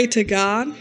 [0.00, 0.74] Glory to God.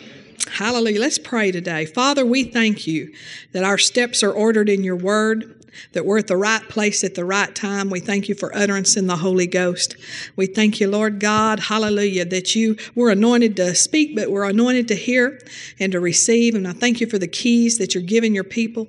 [0.49, 1.01] Hallelujah.
[1.01, 1.85] Let's pray today.
[1.85, 3.13] Father, we thank you
[3.51, 5.61] that our steps are ordered in your word
[5.91, 7.89] that we're at the right place at the right time.
[7.89, 9.97] We thank you for utterance in the Holy Ghost.
[10.37, 14.87] We thank you, Lord God, hallelujah, that you were anointed to speak, but we're anointed
[14.87, 15.41] to hear
[15.81, 16.55] and to receive.
[16.55, 18.87] And I thank you for the keys that you're giving your people.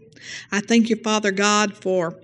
[0.53, 2.17] I thank you, Father God, for,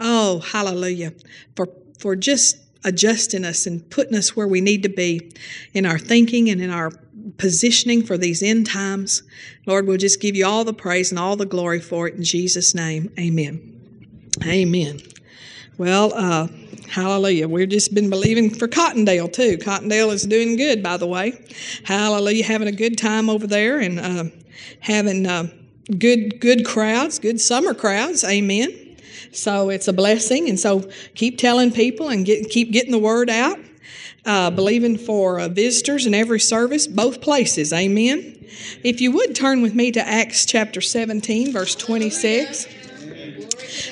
[0.00, 1.12] oh, hallelujah,
[1.54, 1.68] for,
[2.00, 5.30] for just adjusting us and putting us where we need to be
[5.72, 6.90] in our thinking and in our
[7.38, 9.22] positioning for these end times.
[9.66, 12.22] Lord, we'll just give you all the praise and all the glory for it in
[12.22, 13.12] Jesus' name.
[13.18, 13.80] Amen.
[14.44, 15.00] Amen.
[15.78, 16.48] Well, uh,
[16.88, 17.48] hallelujah.
[17.48, 19.56] We've just been believing for Cottondale too.
[19.58, 21.44] Cottondale is doing good, by the way.
[21.84, 22.44] Hallelujah.
[22.44, 24.24] Having a good time over there and uh,
[24.80, 25.48] having uh,
[25.98, 28.24] good good crowds, good summer crowds.
[28.24, 28.96] Amen.
[29.32, 33.30] So it's a blessing, and so keep telling people and get, keep getting the word
[33.30, 33.58] out.
[34.24, 37.72] Uh, believing for uh, visitors in every service, both places.
[37.72, 38.46] Amen.
[38.84, 42.68] If you would turn with me to Acts chapter 17, verse 26.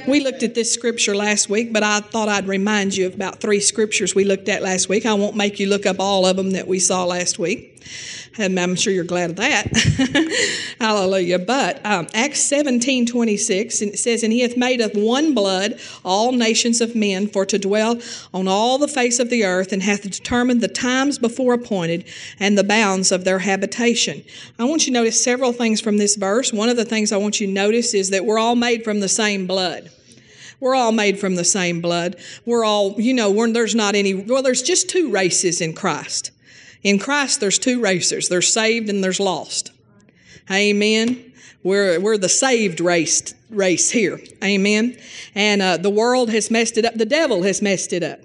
[0.06, 3.40] We looked at this scripture last week, but I thought I'd remind you of about
[3.40, 5.04] three scriptures we looked at last week.
[5.04, 7.69] I won't make you look up all of them that we saw last week.
[8.38, 9.66] And I'm sure you're glad of that.
[10.80, 11.38] Hallelujah.
[11.38, 15.78] But um, Acts 17 26, and it says, And he hath made of one blood
[16.04, 18.00] all nations of men for to dwell
[18.32, 22.04] on all the face of the earth, and hath determined the times before appointed
[22.38, 24.22] and the bounds of their habitation.
[24.58, 26.52] I want you to notice several things from this verse.
[26.52, 29.00] One of the things I want you to notice is that we're all made from
[29.00, 29.90] the same blood.
[30.60, 32.16] We're all made from the same blood.
[32.44, 36.30] We're all, you know, there's not any, well, there's just two races in Christ.
[36.82, 39.72] In Christ, there's two races there's saved and there's lost.
[40.50, 41.32] Amen.
[41.62, 44.20] We're, we're the saved race, race here.
[44.42, 44.96] Amen.
[45.34, 46.94] And uh, the world has messed it up.
[46.94, 48.20] The devil has messed it up.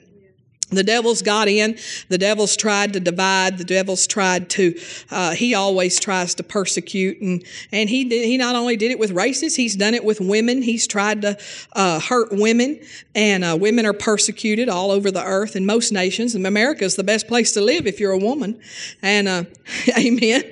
[0.72, 1.78] The devil's got in.
[2.10, 3.60] The devil's tried to divide.
[3.60, 4.76] The devil's tried to.
[5.12, 8.26] Uh, he always tries to persecute, and and he did.
[8.26, 10.64] He not only did it with races, he's done it with women.
[10.64, 11.38] He's tried to
[11.74, 12.80] uh, hurt women,
[13.14, 16.34] and uh, women are persecuted all over the earth in most nations.
[16.34, 18.60] And America is the best place to live if you're a woman.
[19.04, 19.44] And uh,
[20.00, 20.46] amen.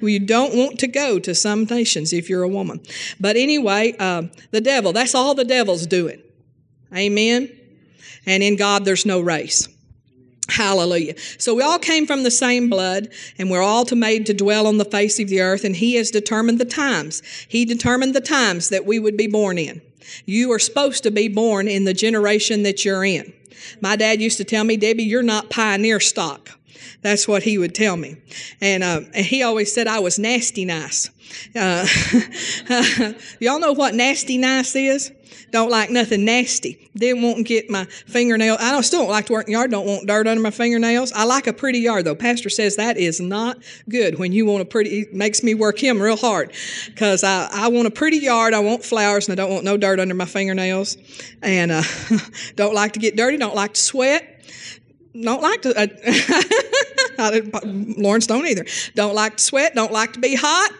[0.00, 2.80] You don't want to go to some nations if you're a woman.
[3.20, 4.92] But anyway, uh, the devil.
[4.92, 6.20] That's all the devil's doing.
[6.92, 7.59] Amen
[8.26, 9.68] and in God there's no race.
[10.48, 11.14] Hallelujah.
[11.38, 13.08] So we all came from the same blood,
[13.38, 15.94] and we're all to made to dwell on the face of the earth, and He
[15.94, 17.22] has determined the times.
[17.48, 19.80] He determined the times that we would be born in.
[20.26, 23.32] You are supposed to be born in the generation that you're in.
[23.80, 26.50] My dad used to tell me, Debbie, you're not pioneer stock.
[27.02, 28.16] That's what he would tell me.
[28.60, 31.10] And, uh, and he always said I was nasty nice.
[31.56, 31.86] Uh,
[33.40, 35.12] y'all know what nasty nice is?
[35.52, 36.90] Don't like nothing nasty.
[36.94, 38.56] Didn't want to get my fingernail.
[38.60, 39.70] I don't, still don't like to work in the yard.
[39.70, 41.12] Don't want dirt under my fingernails.
[41.12, 42.14] I like a pretty yard though.
[42.14, 43.58] Pastor says that is not
[43.88, 45.00] good when you want a pretty.
[45.00, 46.52] It makes me work him real hard
[46.86, 48.54] because I, I want a pretty yard.
[48.54, 50.96] I want flowers and I don't want no dirt under my fingernails.
[51.42, 51.82] And uh,
[52.56, 53.36] don't like to get dirty.
[53.36, 54.44] Don't like to sweat
[55.12, 55.74] don't like to.
[57.18, 58.64] Uh, Lawrence don't either.
[58.94, 59.74] Don't like to sweat.
[59.74, 60.70] Don't like to be hot.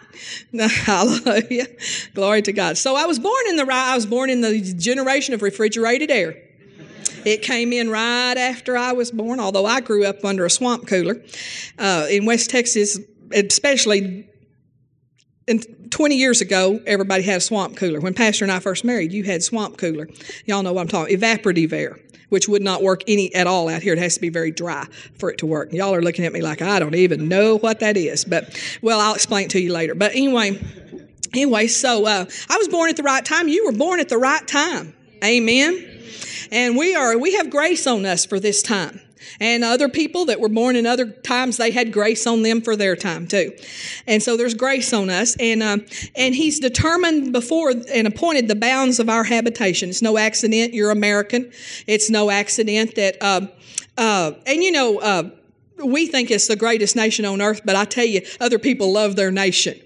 [0.85, 1.67] Hallelujah.
[2.15, 2.77] Glory to God.
[2.79, 6.37] So I was born in the I was born in the generation of refrigerated air.
[7.25, 10.87] It came in right after I was born, although I grew up under a swamp
[10.87, 11.23] cooler.
[11.79, 12.99] Uh, in West Texas,
[13.33, 14.27] especially
[15.47, 15.61] in
[15.91, 18.01] 20 years ago, everybody had a swamp cooler.
[18.01, 20.09] When Pastor and I first married, you had swamp cooler.
[20.47, 21.99] Y'all know what I'm talking evaporative air
[22.31, 23.93] which would not work any at all out here.
[23.93, 24.87] It has to be very dry
[25.19, 25.73] for it to work.
[25.73, 29.01] Y'all are looking at me like I don't even know what that is, but well,
[29.01, 29.95] I'll explain it to you later.
[29.95, 30.61] But anyway,
[31.35, 33.49] anyway, so uh, I was born at the right time.
[33.49, 34.95] You were born at the right time.
[35.23, 35.87] Amen.
[36.51, 39.01] And we are we have grace on us for this time.
[39.39, 42.77] And other people that were born in other times, they had grace on them for
[42.77, 43.53] their time too.
[44.07, 45.37] And so there's grace on us.
[45.39, 45.79] And, uh,
[46.17, 49.91] and He's determined before and appointed the bounds of our habitation.
[49.91, 51.53] It's no accident you're American.
[51.87, 53.47] It's no accident that, uh,
[53.97, 55.31] uh, and you know, uh,
[55.85, 59.17] we think it's the greatest nation on earth, but I tell you, other people love
[59.17, 59.81] their nation.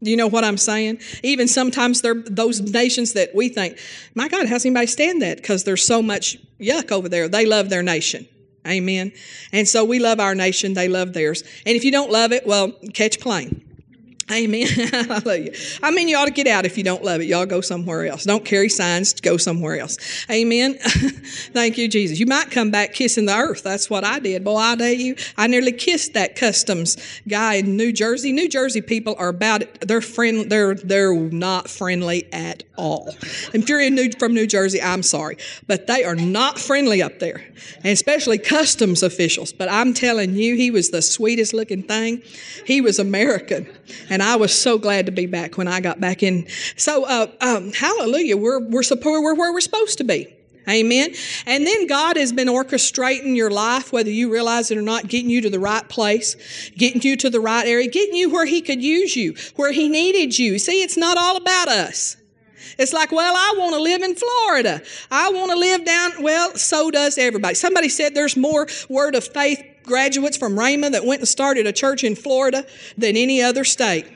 [0.00, 1.00] You know what I'm saying?
[1.22, 3.78] Even sometimes they're those nations that we think,
[4.14, 5.38] my God, how's anybody stand that?
[5.38, 7.28] Because there's so much yuck over there.
[7.28, 8.28] They love their nation.
[8.66, 9.12] Amen.
[9.52, 11.42] And so we love our nation, they love theirs.
[11.66, 13.62] And if you don't love it, well, catch plane.
[14.30, 14.66] Amen.
[14.92, 15.52] Hallelujah.
[15.82, 17.26] I mean, you ought to get out if you don't love it.
[17.26, 18.24] Y'all go somewhere else.
[18.24, 19.98] Don't carry signs, go somewhere else.
[20.30, 20.74] Amen.
[20.78, 22.18] Thank you, Jesus.
[22.18, 23.62] You might come back kissing the earth.
[23.62, 24.42] That's what I did.
[24.42, 25.16] Boy, I dare you.
[25.36, 26.96] I nearly kissed that customs
[27.28, 28.32] guy in New Jersey.
[28.32, 29.80] New Jersey people are about it.
[29.86, 30.50] They're friend.
[30.50, 33.10] They're they're not friendly at all.
[33.52, 35.36] If you're in New, from New Jersey, I'm sorry,
[35.66, 37.44] but they are not friendly up there,
[37.76, 39.52] and especially customs officials.
[39.52, 42.22] But I'm telling you, he was the sweetest looking thing.
[42.66, 43.68] He was American
[44.22, 46.46] I was so glad to be back when I got back in.
[46.76, 50.34] So, uh, um, hallelujah, we're, we're, we're where we're supposed to be.
[50.68, 51.12] Amen.
[51.44, 55.28] And then God has been orchestrating your life, whether you realize it or not, getting
[55.28, 58.62] you to the right place, getting you to the right area, getting you where He
[58.62, 60.58] could use you, where He needed you.
[60.58, 62.16] See, it's not all about us.
[62.78, 64.82] It's like, well, I want to live in Florida.
[65.10, 66.22] I want to live down.
[66.22, 67.54] Well, so does everybody.
[67.54, 71.72] Somebody said there's more word of faith graduates from Rhema that went and started a
[71.72, 72.66] church in Florida
[72.96, 74.06] than any other state.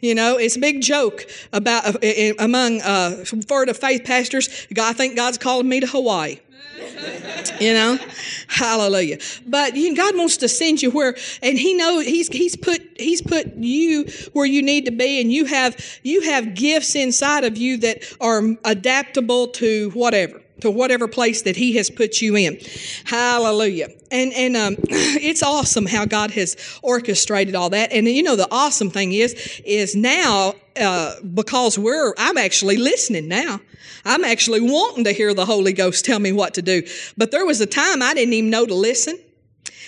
[0.00, 4.66] You know, it's a big joke about uh, among uh, Florida faith pastors.
[4.78, 6.38] I think God's calling me to Hawaii.
[7.60, 7.98] you know,
[8.46, 9.18] hallelujah.
[9.46, 13.20] But you, God wants to send you where, and He knows He's He's put He's
[13.20, 17.56] put you where you need to be, and you have you have gifts inside of
[17.56, 22.58] you that are adaptable to whatever to whatever place that He has put you in.
[23.04, 23.88] Hallelujah.
[24.10, 27.92] And and um, it's awesome how God has orchestrated all that.
[27.92, 33.28] And you know the awesome thing is is now uh, because we're I'm actually listening
[33.28, 33.60] now.
[34.04, 36.82] I'm actually wanting to hear the Holy Ghost tell me what to do.
[37.16, 39.18] But there was a time I didn't even know to listen,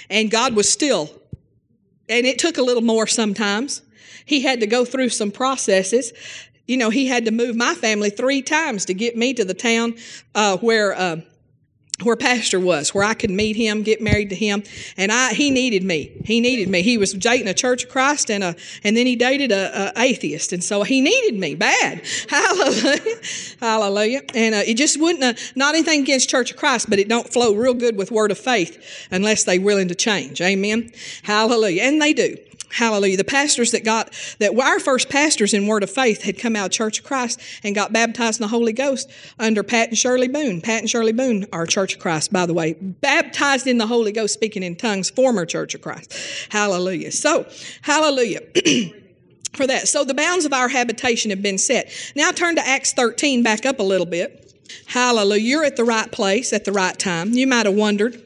[0.08, 1.10] and God was still.
[2.08, 3.82] And it took a little more sometimes.
[4.26, 6.12] He had to go through some processes
[6.66, 9.54] you know, he had to move my family three times to get me to the
[9.54, 9.94] town
[10.34, 10.94] uh, where.
[10.94, 11.16] Uh,
[12.02, 14.62] where pastor was where i could meet him get married to him.
[14.96, 16.10] And i he needed me.
[16.24, 16.82] He needed me.
[16.82, 20.02] He was dating a church of christ and a and then he dated a, a
[20.02, 20.52] atheist.
[20.52, 22.02] And so he needed me bad.
[22.28, 23.16] Hallelujah.
[23.60, 24.22] Hallelujah.
[24.34, 27.30] And uh, it just wouldn't uh, not anything against church of christ but it don't
[27.30, 30.40] flow real good with word of faith unless they willing to change.
[30.40, 30.90] Amen.
[31.22, 31.82] Hallelujah.
[31.82, 32.36] And they do
[32.72, 33.16] Hallelujah.
[33.16, 36.54] The pastors that got, that were our first pastors in Word of Faith had come
[36.54, 39.98] out of Church of Christ and got baptized in the Holy Ghost under Pat and
[39.98, 40.60] Shirley Boone.
[40.60, 42.74] Pat and Shirley Boone are Church of Christ, by the way.
[42.74, 46.14] Baptized in the Holy Ghost, speaking in tongues, former Church of Christ.
[46.50, 47.10] Hallelujah.
[47.10, 47.46] So,
[47.82, 48.40] hallelujah.
[49.54, 49.88] For that.
[49.88, 51.90] So the bounds of our habitation have been set.
[52.14, 54.54] Now turn to Acts 13, back up a little bit.
[54.86, 55.42] Hallelujah.
[55.42, 57.32] You're at the right place at the right time.
[57.32, 58.22] You might have wondered.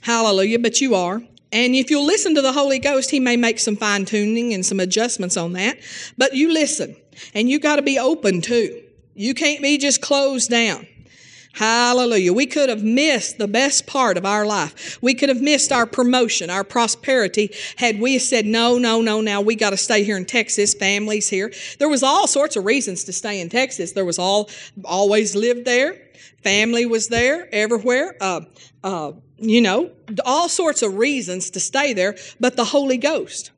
[0.00, 1.22] Hallelujah, but you are.
[1.54, 4.66] And if you'll listen to the Holy Ghost, He may make some fine tuning and
[4.66, 5.78] some adjustments on that.
[6.18, 6.96] But you listen,
[7.32, 8.82] and you got to be open too.
[9.14, 10.86] You can't be just closed down.
[11.54, 12.32] Hallelujah.
[12.32, 14.98] We could have missed the best part of our life.
[15.00, 19.40] We could have missed our promotion, our prosperity, had we said, no, no, no, now
[19.40, 21.52] we got to stay here in Texas, families here.
[21.78, 23.92] There was all sorts of reasons to stay in Texas.
[23.92, 24.50] There was all,
[24.84, 25.96] always lived there.
[26.42, 28.16] Family was there everywhere.
[28.20, 28.40] Uh,
[28.82, 29.90] uh, you know,
[30.24, 33.50] all sorts of reasons to stay there, but the Holy Ghost.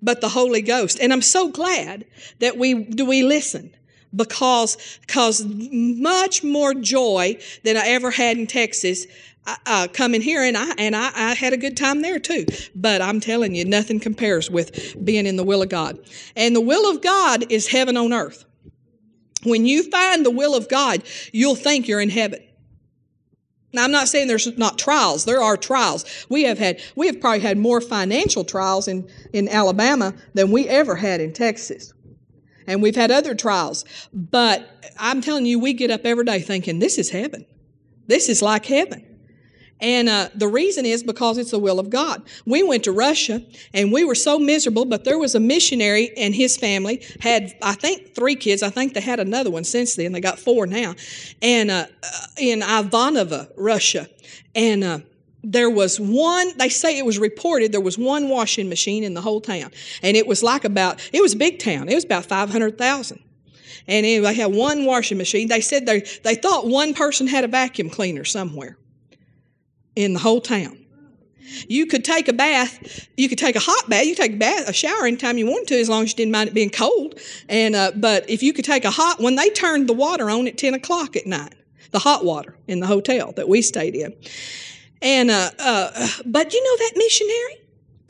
[0.00, 0.98] But the Holy Ghost.
[1.00, 2.04] And I'm so glad
[2.38, 3.74] that we do we listen
[4.14, 9.06] because because much more joy than I ever had in Texas
[9.46, 12.46] uh, uh, coming here, and I and I, I, had a good time there too.
[12.74, 15.98] But I'm telling you, nothing compares with being in the will of God.
[16.36, 18.44] And the will of God is heaven on earth.
[19.44, 21.02] When you find the will of God,
[21.32, 22.42] you'll think you're in heaven.
[23.72, 25.24] Now, I'm not saying there's not trials.
[25.24, 26.04] There are trials.
[26.28, 30.68] We have had, we have probably had more financial trials in, in Alabama than we
[30.68, 31.92] ever had in Texas.
[32.66, 33.84] And we've had other trials.
[34.12, 37.44] But I'm telling you, we get up every day thinking, this is heaven.
[38.06, 39.07] This is like heaven.
[39.80, 42.22] And uh, the reason is because it's the will of God.
[42.44, 43.42] We went to Russia
[43.72, 47.74] and we were so miserable, but there was a missionary and his family had, I
[47.74, 48.62] think, three kids.
[48.62, 50.12] I think they had another one since then.
[50.12, 50.94] They got four now.
[51.42, 54.08] And uh, uh in Ivanova, Russia.
[54.54, 54.98] And uh,
[55.44, 59.20] there was one, they say it was reported there was one washing machine in the
[59.20, 59.70] whole town.
[60.02, 61.88] And it was like about, it was a big town.
[61.88, 63.22] It was about 500,000
[63.86, 65.48] and they had one washing machine.
[65.48, 68.76] They said they, they thought one person had a vacuum cleaner somewhere
[69.98, 70.78] in the whole town.
[71.66, 73.08] You could take a bath.
[73.16, 74.04] You could take a hot bath.
[74.04, 76.16] You could take a bath, a shower anytime you wanted to, as long as you
[76.16, 77.18] didn't mind it being cold.
[77.48, 80.46] And uh, but if you could take a hot, when they turned the water on
[80.46, 81.54] at ten o'clock at night,
[81.90, 84.14] the hot water in the hotel that we stayed in,
[85.02, 87.56] and uh, uh, but you know that missionary,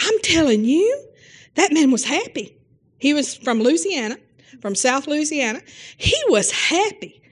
[0.01, 1.05] I'm telling you,
[1.55, 2.59] that man was happy.
[2.99, 4.19] He was from Louisiana,
[4.61, 5.63] from South Louisiana.
[5.97, 7.23] He was happy.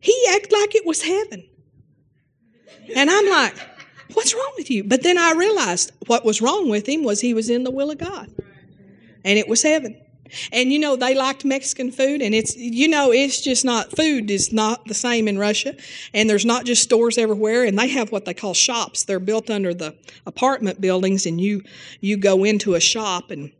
[0.00, 1.48] He acted like it was heaven.
[2.94, 3.54] And I'm like,
[4.14, 4.84] What's wrong with you?
[4.84, 7.90] But then I realized what was wrong with him was he was in the will
[7.90, 8.30] of God.
[9.26, 10.00] and it was heaven.
[10.52, 14.30] And you know, they liked Mexican food, and it's, you know, it's just not, food
[14.30, 15.76] is not the same in Russia.
[16.14, 19.04] And there's not just stores everywhere, and they have what they call shops.
[19.04, 19.94] They're built under the
[20.26, 21.62] apartment buildings, and you,
[22.00, 23.52] you go into a shop, and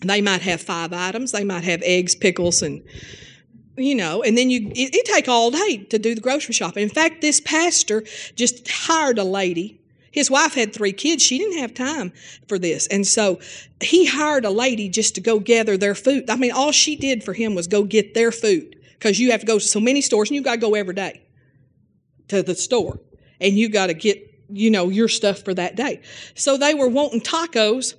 [0.00, 1.32] they might have five items.
[1.32, 2.82] They might have eggs, pickles, and,
[3.76, 6.82] you know, and then you, it, it take all day to do the grocery shopping.
[6.82, 8.04] In fact, this pastor
[8.34, 9.77] just hired a lady
[10.10, 11.22] his wife had three kids.
[11.22, 12.12] She didn't have time
[12.48, 12.86] for this.
[12.86, 13.40] And so
[13.80, 16.28] he hired a lady just to go gather their food.
[16.30, 19.40] I mean, all she did for him was go get their food because you have
[19.40, 21.22] to go to so many stores and you got to go every day
[22.28, 22.98] to the store
[23.40, 26.00] and you got to get, you know, your stuff for that day.
[26.34, 27.94] So they were wanting tacos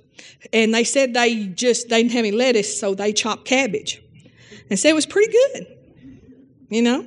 [0.52, 4.02] and they said they just, they didn't have any lettuce, so they chopped cabbage
[4.68, 5.66] and said it was pretty good,
[6.68, 7.06] you know.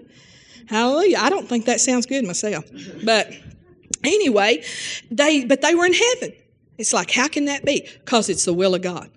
[0.68, 1.18] Hallelujah.
[1.20, 2.66] I don't think that sounds good myself,
[3.04, 3.32] but
[4.04, 4.64] Anyway,
[5.10, 6.34] they but they were in heaven.
[6.78, 7.88] It's like, how can that be?
[8.00, 9.10] Because it's the will of God.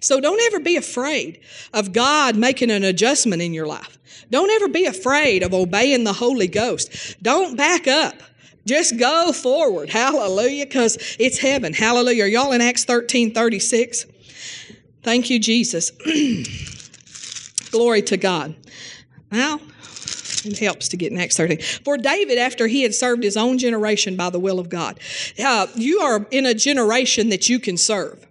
[0.00, 1.40] So don't ever be afraid
[1.72, 3.98] of God making an adjustment in your life.
[4.30, 7.20] Don't ever be afraid of obeying the Holy Ghost.
[7.22, 8.14] Don't back up.
[8.66, 9.90] Just go forward.
[9.90, 11.72] Hallelujah, because it's heaven.
[11.72, 12.24] Hallelujah.
[12.24, 14.06] Are y'all in Acts 13 36?
[15.02, 15.90] Thank you, Jesus.
[17.70, 18.54] Glory to God.
[19.32, 19.60] Now,
[20.44, 21.58] it helps to get in Acts 13.
[21.84, 24.98] For David, after he had served his own generation by the will of God,
[25.42, 28.26] uh, you are in a generation that you can serve.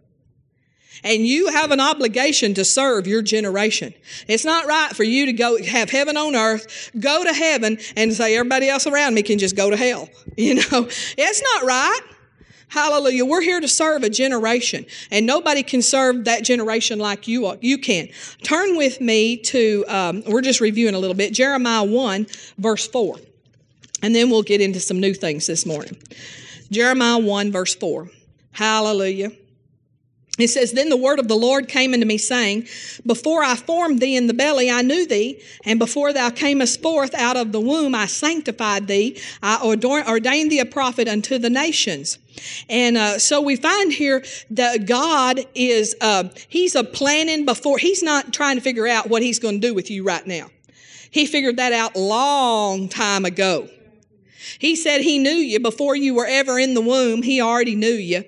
[1.04, 3.94] And you have an obligation to serve your generation.
[4.28, 8.14] It's not right for you to go have heaven on earth, go to heaven, and
[8.14, 10.10] say everybody else around me can just go to hell.
[10.38, 10.88] You know,
[11.18, 12.00] it's not right.
[12.70, 13.26] Hallelujah.
[13.26, 17.80] We're here to serve a generation, and nobody can serve that generation like you, you
[17.80, 18.10] can.
[18.44, 22.28] Turn with me to, um, we're just reviewing a little bit, Jeremiah 1,
[22.60, 23.18] verse 4.
[24.04, 25.98] And then we'll get into some new things this morning.
[26.72, 28.08] Jeremiah 1, verse 4.
[28.52, 29.32] Hallelujah.
[30.40, 32.68] It says, Then the word of the Lord came unto me, saying,
[33.06, 37.14] Before I formed thee in the belly, I knew thee, and before thou camest forth
[37.14, 39.20] out of the womb, I sanctified thee.
[39.44, 42.18] I ordained thee a prophet unto the nations.
[42.70, 48.02] And uh, so we find here that God is, uh, He's a planning before, He's
[48.02, 50.50] not trying to figure out what He's going to do with you right now.
[51.12, 53.68] He figured that out long time ago.
[54.58, 57.88] He said He knew you before you were ever in the womb, He already knew
[57.88, 58.24] you.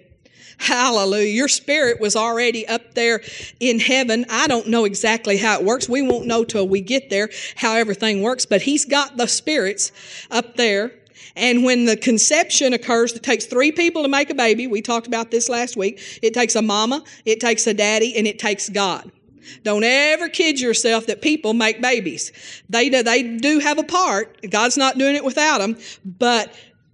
[0.62, 1.34] Hallelujah.
[1.34, 3.24] Your spirit was already up there
[3.60, 4.28] in heaven.
[4.30, 5.90] I don't know exactly how it works.
[5.90, 9.92] We won't know till we get there how everything works, but He's got the spirits
[10.30, 10.94] up there.
[11.36, 14.68] And when the conception occurs, it takes three people to make a baby.
[14.68, 16.00] We talked about this last week.
[16.22, 19.12] It takes a mama, it takes a daddy, and it takes God.
[19.64, 22.32] Don't ever kid yourself that people make babies.
[22.70, 24.38] They do, they do have a part.
[24.52, 25.76] God's not doing it without them,
[26.06, 26.54] but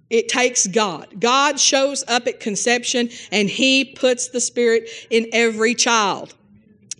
[0.09, 1.19] it takes God.
[1.19, 6.33] God shows up at conception and He puts the Spirit in every child.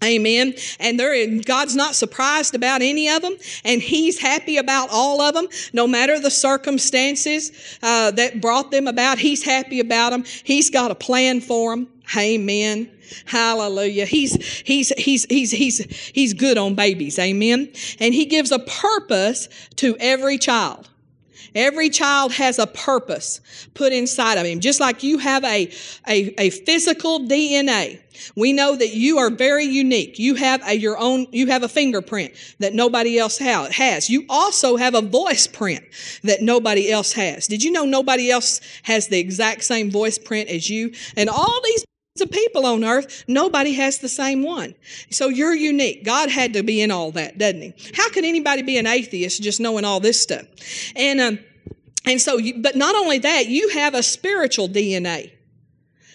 [0.03, 0.53] Amen.
[0.79, 5.33] And there, God's not surprised about any of them, and He's happy about all of
[5.33, 9.17] them, no matter the circumstances uh, that brought them about.
[9.17, 10.23] He's happy about them.
[10.43, 11.87] He's got a plan for them.
[12.15, 12.91] Amen.
[13.25, 14.05] Hallelujah.
[14.05, 15.79] He's he's he's he's he's
[16.13, 17.17] he's good on babies.
[17.17, 17.69] Amen.
[17.99, 20.89] And He gives a purpose to every child.
[21.56, 23.41] Every child has a purpose
[23.74, 24.60] put inside of him.
[24.60, 25.72] Just like you have a,
[26.08, 28.01] a, a physical DNA.
[28.36, 30.20] We know that you are very unique.
[30.20, 34.10] You have a, your own, you have a fingerprint that nobody else has.
[34.10, 35.84] You also have a voice print
[36.24, 37.48] that nobody else has.
[37.48, 40.94] Did you know nobody else has the exact same voice print as you?
[41.15, 41.86] And all these
[42.21, 44.75] of people on earth, nobody has the same one.
[45.09, 46.03] So you're unique.
[46.03, 47.74] God had to be in all that, doesn't he?
[47.93, 50.45] How could anybody be an atheist just knowing all this stuff?
[50.95, 51.39] And um,
[52.07, 55.31] and so, you, but not only that, you have a spiritual DNA.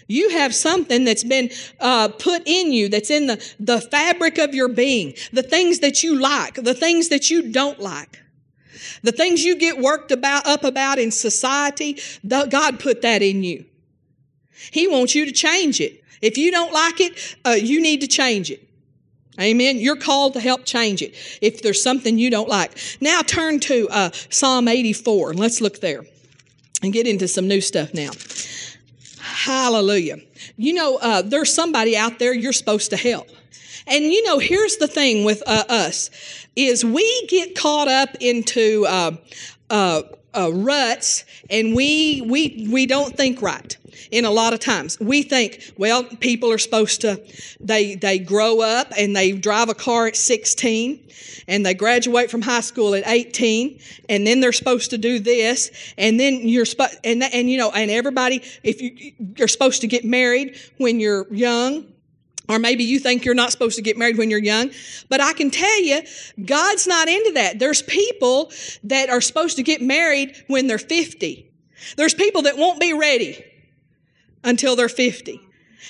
[0.09, 4.55] You have something that's been uh, put in you, that's in the, the fabric of
[4.55, 8.21] your being, the things that you like, the things that you don't like.
[9.03, 13.43] The things you get worked about up about in society, the, God put that in
[13.43, 13.65] you.
[14.71, 16.03] He wants you to change it.
[16.21, 18.69] If you don't like it, uh, you need to change it.
[19.41, 19.79] Amen.
[19.79, 22.73] You're called to help change it if there's something you don't like.
[23.01, 26.05] Now turn to uh, Psalm 84 and let's look there
[26.83, 28.11] and get into some new stuff now.
[29.21, 30.19] Hallelujah.
[30.57, 33.29] You know, uh, there's somebody out there you're supposed to help.
[33.87, 36.11] And you know, here's the thing with uh, us
[36.55, 39.13] is we get caught up into uh,
[39.71, 40.03] uh,
[40.35, 43.77] uh, ruts and we we we don't think right
[44.13, 47.21] in a lot of times we think well people are supposed to
[47.59, 51.09] they they grow up and they drive a car at 16
[51.49, 55.71] and they graduate from high school at 18 and then they're supposed to do this
[55.97, 56.67] and then you're
[57.03, 61.27] and and you know and everybody if you you're supposed to get married when you're
[61.35, 61.87] young
[62.49, 64.73] Or maybe you think you're not supposed to get married when you're young.
[65.09, 66.03] But I can tell you,
[66.45, 67.61] God's not into that.
[67.61, 68.51] There's people
[68.83, 71.51] that are supposed to get married when they're 50.
[71.97, 73.43] There's people that won't be ready
[74.45, 75.41] until they're 50.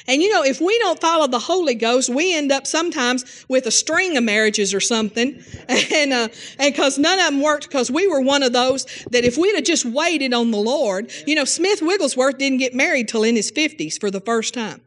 [0.06, 3.66] And you know, if we don't follow the Holy Ghost, we end up sometimes with
[3.66, 5.42] a string of marriages or something.
[5.94, 6.28] And uh,
[6.58, 9.54] and because none of them worked, because we were one of those that if we'd
[9.54, 13.36] have just waited on the Lord, you know, Smith Wigglesworth didn't get married till in
[13.36, 14.80] his 50s for the first time.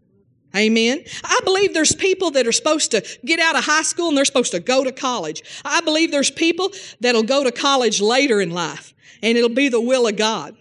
[0.55, 1.03] Amen.
[1.23, 4.25] I believe there's people that are supposed to get out of high school and they're
[4.25, 5.43] supposed to go to college.
[5.63, 9.81] I believe there's people that'll go to college later in life and it'll be the
[9.81, 10.55] will of God.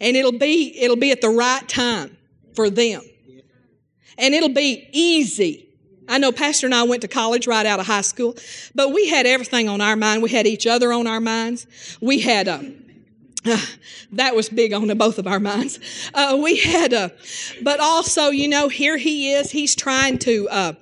[0.00, 2.16] And it'll be it'll be at the right time
[2.54, 3.02] for them.
[4.18, 5.68] And it'll be easy.
[6.08, 8.36] I know Pastor and I went to college right out of high school,
[8.74, 10.22] but we had everything on our mind.
[10.22, 11.66] We had each other on our minds.
[12.00, 12.76] We had a um,
[13.44, 13.58] uh,
[14.12, 15.78] that was big on both of our minds.
[16.14, 17.12] Uh, we had a,
[17.62, 19.50] but also, you know, here he is.
[19.50, 20.72] He's trying to uh,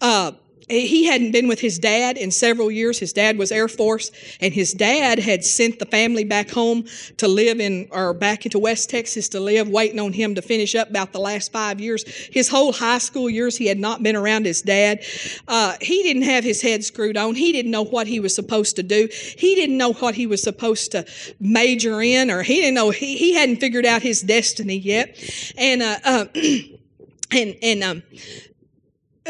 [0.00, 0.32] uh
[0.68, 2.98] he hadn't been with his dad in several years.
[2.98, 6.84] His dad was Air Force, and his dad had sent the family back home
[7.18, 10.74] to live in, or back into West Texas to live, waiting on him to finish
[10.74, 12.04] up about the last five years.
[12.04, 15.04] His whole high school years, he had not been around his dad.
[15.48, 17.34] Uh, he didn't have his head screwed on.
[17.34, 19.08] He didn't know what he was supposed to do.
[19.36, 21.06] He didn't know what he was supposed to
[21.40, 25.18] major in, or he didn't know, he, he hadn't figured out his destiny yet.
[25.56, 26.24] And, uh, uh
[27.30, 28.02] and, and, um,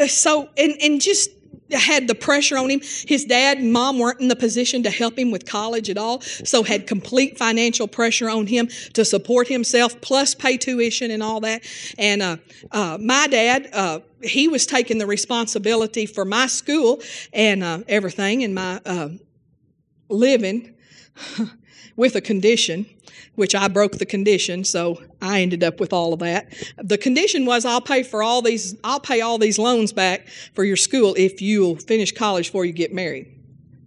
[0.07, 1.29] so and and just
[1.71, 2.81] had the pressure on him.
[3.07, 6.21] His dad and mom weren't in the position to help him with college at all,
[6.21, 11.39] so had complete financial pressure on him to support himself, plus pay tuition and all
[11.41, 11.63] that.
[11.97, 12.37] And uh,
[12.71, 17.01] uh, my dad, uh, he was taking the responsibility for my school
[17.33, 19.09] and uh, everything and my uh,
[20.09, 20.75] living
[21.95, 22.85] with a condition
[23.35, 26.53] which I broke the condition, so I ended up with all of that.
[26.77, 30.63] The condition was I'll pay for all these I'll pay all these loans back for
[30.63, 33.27] your school if you'll finish college before you get married.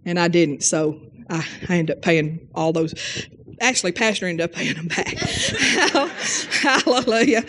[0.05, 2.93] And I didn't, so I, I ended up paying all those.
[3.59, 5.07] Actually, Pastor ended up paying them back.
[6.61, 7.43] Hallelujah.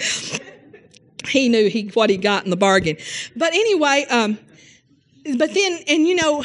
[1.26, 2.96] He knew he what he got in the bargain.
[3.36, 4.38] But anyway, um,
[5.36, 6.44] but then and you know,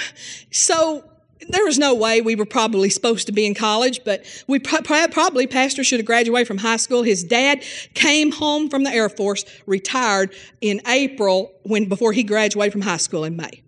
[0.52, 1.04] so
[1.50, 5.48] there was no way we were probably supposed to be in college, but we probably,
[5.48, 7.04] Pastor should have graduated from high school.
[7.04, 12.72] His dad came home from the Air Force, retired in April when, before he graduated
[12.72, 13.62] from high school in May.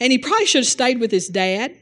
[0.00, 1.76] And he probably should have stayed with his dad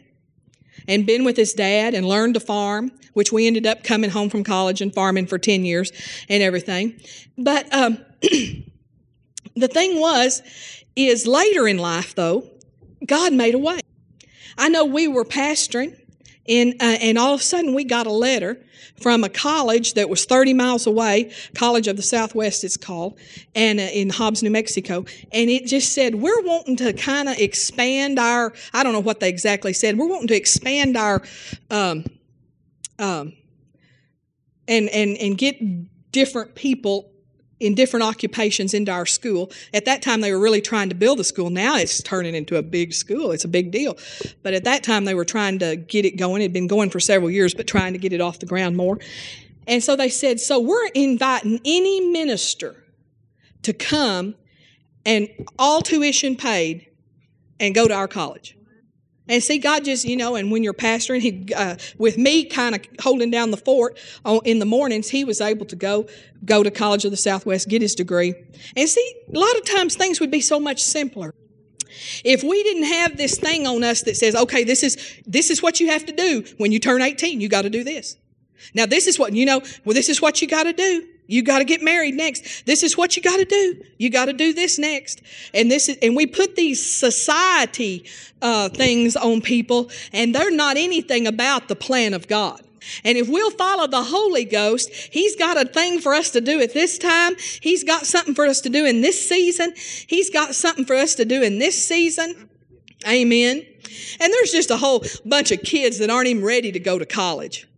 [0.88, 4.28] and been with his dad and learned to farm, which we ended up coming home
[4.28, 5.92] from college and farming for 10 years
[6.28, 7.00] and everything.
[7.38, 10.42] But um, the thing was,
[10.96, 12.48] is later in life, though,
[13.06, 13.80] God made a way.
[14.58, 15.98] I know we were pastoring,
[16.48, 18.58] and, uh, and all of a sudden we got a letter
[19.00, 23.18] from a college that was 30 miles away, College of the Southwest it's called,
[23.54, 27.38] and uh, in Hobbs, New Mexico, and it just said we're wanting to kind of
[27.38, 29.98] expand our I don't know what they exactly said.
[29.98, 31.22] We're wanting to expand our
[31.70, 32.04] um,
[32.98, 33.32] um,
[34.68, 37.11] and and and get different people
[37.62, 39.50] in different occupations into our school.
[39.72, 41.48] At that time, they were really trying to build a school.
[41.48, 43.30] Now it's turning into a big school.
[43.30, 43.96] It's a big deal.
[44.42, 46.42] But at that time, they were trying to get it going.
[46.42, 48.76] It had been going for several years, but trying to get it off the ground
[48.76, 48.98] more.
[49.68, 52.76] And so they said, So we're inviting any minister
[53.62, 54.34] to come
[55.06, 56.88] and all tuition paid
[57.60, 58.56] and go to our college.
[59.32, 62.74] And see, God just, you know, and when you're pastoring, he, uh, with me kind
[62.74, 63.98] of holding down the fort
[64.44, 66.06] in the mornings, he was able to go
[66.44, 68.34] go to College of the Southwest, get his degree.
[68.76, 71.34] And see, a lot of times things would be so much simpler.
[72.26, 75.62] If we didn't have this thing on us that says, okay, this is this is
[75.62, 78.18] what you have to do when you turn 18, you got to do this.
[78.74, 81.08] Now, this is what, you know, well, this is what you got to do.
[81.26, 82.66] You got to get married next.
[82.66, 83.82] This is what you got to do.
[83.96, 85.22] You got to do this next.
[85.54, 88.04] And this is, and we put these society
[88.42, 92.60] uh, things on people, and they're not anything about the plan of God.
[93.04, 96.60] And if we'll follow the Holy Ghost, He's got a thing for us to do
[96.60, 97.34] at this time.
[97.60, 99.72] He's got something for us to do in this season.
[99.76, 102.48] He's got something for us to do in this season.
[103.06, 103.64] Amen.
[104.20, 107.06] And there's just a whole bunch of kids that aren't even ready to go to
[107.06, 107.68] college.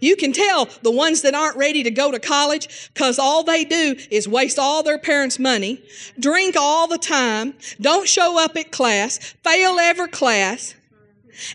[0.00, 3.64] You can tell the ones that aren't ready to go to college because all they
[3.64, 5.82] do is waste all their parents' money,
[6.18, 10.74] drink all the time, don't show up at class, fail every class,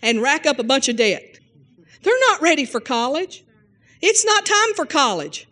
[0.02, 1.38] and rack up a bunch of debt.
[2.02, 3.44] They're not ready for college.
[4.00, 5.46] It's not time for college.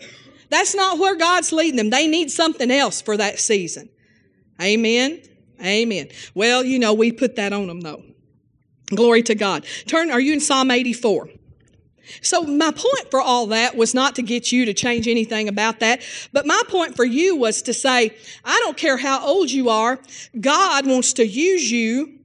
[0.50, 1.90] That's not where God's leading them.
[1.90, 3.90] They need something else for that season.
[4.60, 5.20] Amen.
[5.62, 6.08] Amen.
[6.34, 8.02] Well, you know, we put that on them though.
[8.86, 9.66] Glory to God.
[9.86, 11.28] Turn, are you in Psalm 84?
[12.20, 15.80] So, my point for all that was not to get you to change anything about
[15.80, 16.00] that,
[16.32, 19.98] but my point for you was to say, I don't care how old you are,
[20.40, 22.18] God wants to use you,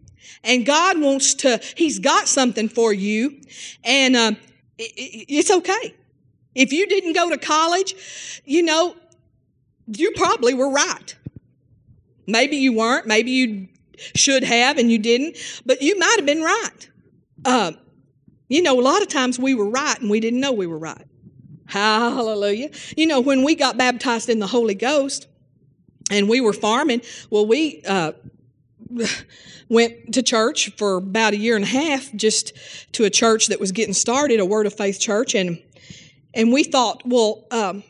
[0.43, 3.39] and God wants to, He's got something for you,
[3.84, 4.36] and it,
[4.78, 5.96] it's okay.
[6.56, 8.96] If you didn't go to college, you know,
[9.88, 11.15] you probably were right.
[12.28, 13.67] Maybe you weren't, maybe you
[14.15, 16.89] should have and you didn't, but you might have been right.
[17.46, 17.72] Uh,
[18.54, 20.78] you know, a lot of times we were right and we didn't know we were
[20.78, 21.08] right.
[21.66, 22.70] Hallelujah.
[22.96, 25.26] You know, when we got baptized in the Holy Ghost
[26.12, 28.12] and we were farming, well, we uh,
[29.70, 32.54] went to church for about a year and a half, just
[32.92, 35.60] to a church that was getting started, a Word of Faith church, and
[36.36, 37.84] and we thought, well, um,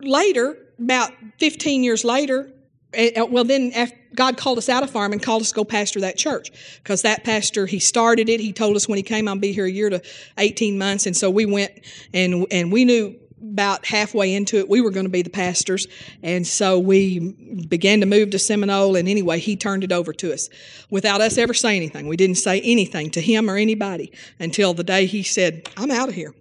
[0.00, 2.50] later, about 15 years later,
[2.92, 3.72] Eh, eh, well, then
[4.14, 6.50] God called us out of farm and called us to go pastor that church
[6.82, 8.40] because that pastor he started it.
[8.40, 10.02] He told us when he came, "I'll be here a year to
[10.38, 11.72] 18 months," and so we went
[12.12, 15.86] and and we knew about halfway into it we were going to be the pastors,
[16.22, 17.30] and so we
[17.68, 18.96] began to move to Seminole.
[18.96, 20.50] And anyway, he turned it over to us
[20.90, 22.08] without us ever saying anything.
[22.08, 26.08] We didn't say anything to him or anybody until the day he said, "I'm out
[26.08, 26.34] of here."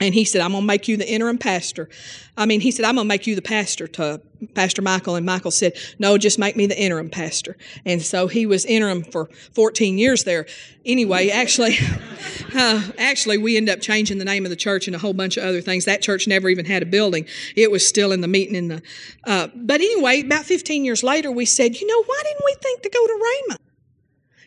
[0.00, 1.88] And he said, I'm going to make you the interim pastor.
[2.36, 4.20] I mean, he said, I'm going to make you the pastor to
[4.54, 5.16] Pastor Michael.
[5.16, 7.56] And Michael said, No, just make me the interim pastor.
[7.84, 10.46] And so he was interim for 14 years there.
[10.86, 11.76] Anyway, actually,
[12.54, 15.36] uh, actually, we ended up changing the name of the church and a whole bunch
[15.36, 15.84] of other things.
[15.84, 18.82] That church never even had a building, it was still in the meeting in the.
[19.24, 22.82] Uh, but anyway, about 15 years later, we said, You know, why didn't we think
[22.82, 23.56] to go to Rhema?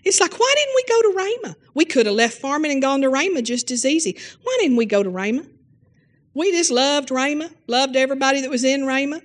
[0.04, 1.56] It's like, why didn't we go to Rhema?
[1.74, 4.18] We could have left farming and gone to Rhema just as easy.
[4.44, 5.48] Why didn't we go to Rhema?
[6.34, 9.22] We just loved Rhema, loved everybody that was in Rhema,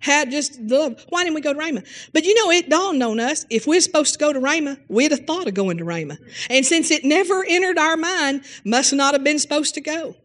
[0.00, 1.06] had just loved.
[1.08, 1.86] Why didn't we go to Rhema?
[2.12, 5.12] But you know, it dawned on us if we're supposed to go to Rhema, we'd
[5.12, 6.18] have thought of going to Rhema.
[6.50, 10.16] And since it never entered our mind, must not have been supposed to go.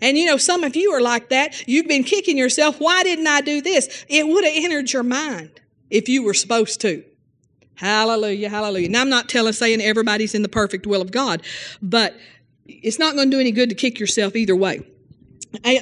[0.00, 1.66] And you know, some of you are like that.
[1.68, 2.80] You've been kicking yourself.
[2.80, 4.04] Why didn't I do this?
[4.08, 7.04] It would have entered your mind if you were supposed to.
[7.78, 8.88] Hallelujah, hallelujah.
[8.88, 11.42] Now, I'm not telling, saying everybody's in the perfect will of God,
[11.80, 12.16] but
[12.66, 14.82] it's not going to do any good to kick yourself either way.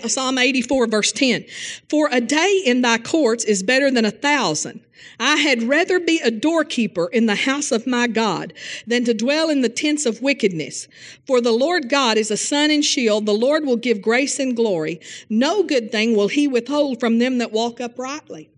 [0.06, 1.46] Psalm 84, verse 10.
[1.88, 4.82] For a day in thy courts is better than a thousand.
[5.18, 8.52] I had rather be a doorkeeper in the house of my God
[8.86, 10.88] than to dwell in the tents of wickedness.
[11.26, 13.24] For the Lord God is a sun and shield.
[13.24, 15.00] The Lord will give grace and glory.
[15.30, 18.50] No good thing will he withhold from them that walk uprightly.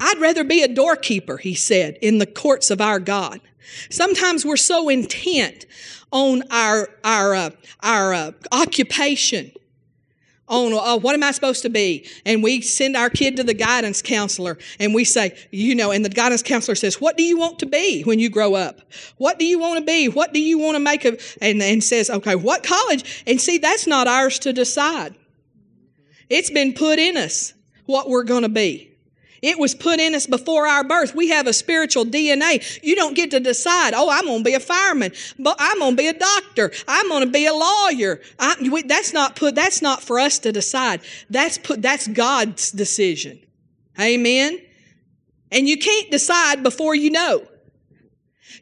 [0.00, 3.40] I'd rather be a doorkeeper, he said, in the courts of our God.
[3.90, 5.66] Sometimes we're so intent
[6.10, 7.50] on our, our, uh,
[7.82, 9.52] our uh, occupation,
[10.48, 12.08] on uh, what am I supposed to be?
[12.24, 16.02] And we send our kid to the guidance counselor and we say, you know, and
[16.02, 18.80] the guidance counselor says, what do you want to be when you grow up?
[19.18, 20.08] What do you want to be?
[20.08, 21.20] What do you want to make of?
[21.42, 23.22] And, and says, okay, what college?
[23.26, 25.14] And see, that's not ours to decide.
[26.30, 27.52] It's been put in us
[27.84, 28.87] what we're going to be.
[29.42, 31.14] It was put in us before our birth.
[31.14, 32.80] We have a spiritual DNA.
[32.82, 35.92] You don't get to decide, oh, I'm going to be a fireman, but I'm going
[35.92, 36.72] to be a doctor.
[36.86, 38.20] I'm going to be a lawyer.
[38.38, 41.00] I, we, that's not put, that's not for us to decide.
[41.30, 43.40] That's put, that's God's decision.
[44.00, 44.60] Amen.
[45.50, 47.46] And you can't decide before you know.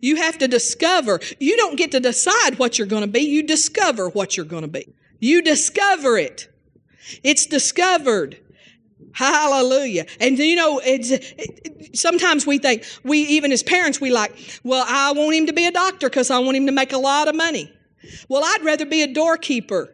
[0.01, 1.21] You have to discover.
[1.41, 3.21] You don't get to decide what you're going to be.
[3.21, 4.95] You discover what you're going to be.
[5.21, 6.49] You discover it.
[7.23, 8.39] It's discovered.
[9.17, 10.05] Hallelujah.
[10.21, 14.85] And you know, it's, it, sometimes we think, we even as parents, we like, well,
[14.87, 17.27] I want him to be a doctor because I want him to make a lot
[17.27, 17.73] of money.
[18.29, 19.91] Well, I'd rather be a doorkeeper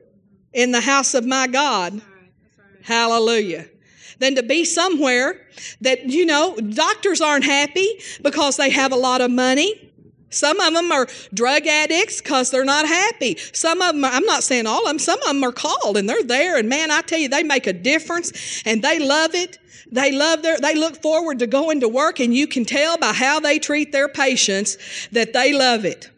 [0.52, 1.92] in the house of my God.
[1.92, 2.32] That's right.
[2.42, 2.84] That's right.
[2.84, 3.68] Hallelujah.
[4.18, 5.46] Than to be somewhere
[5.82, 9.91] that, you know, doctors aren't happy because they have a lot of money.
[10.32, 13.36] Some of them are drug addicts because they're not happy.
[13.52, 16.08] Some of them, I'm not saying all of them, some of them are called and
[16.08, 16.58] they're there.
[16.58, 19.58] And man, I tell you, they make a difference and they love it.
[19.90, 23.12] They love their, they look forward to going to work and you can tell by
[23.12, 24.78] how they treat their patients
[25.12, 26.10] that they love it.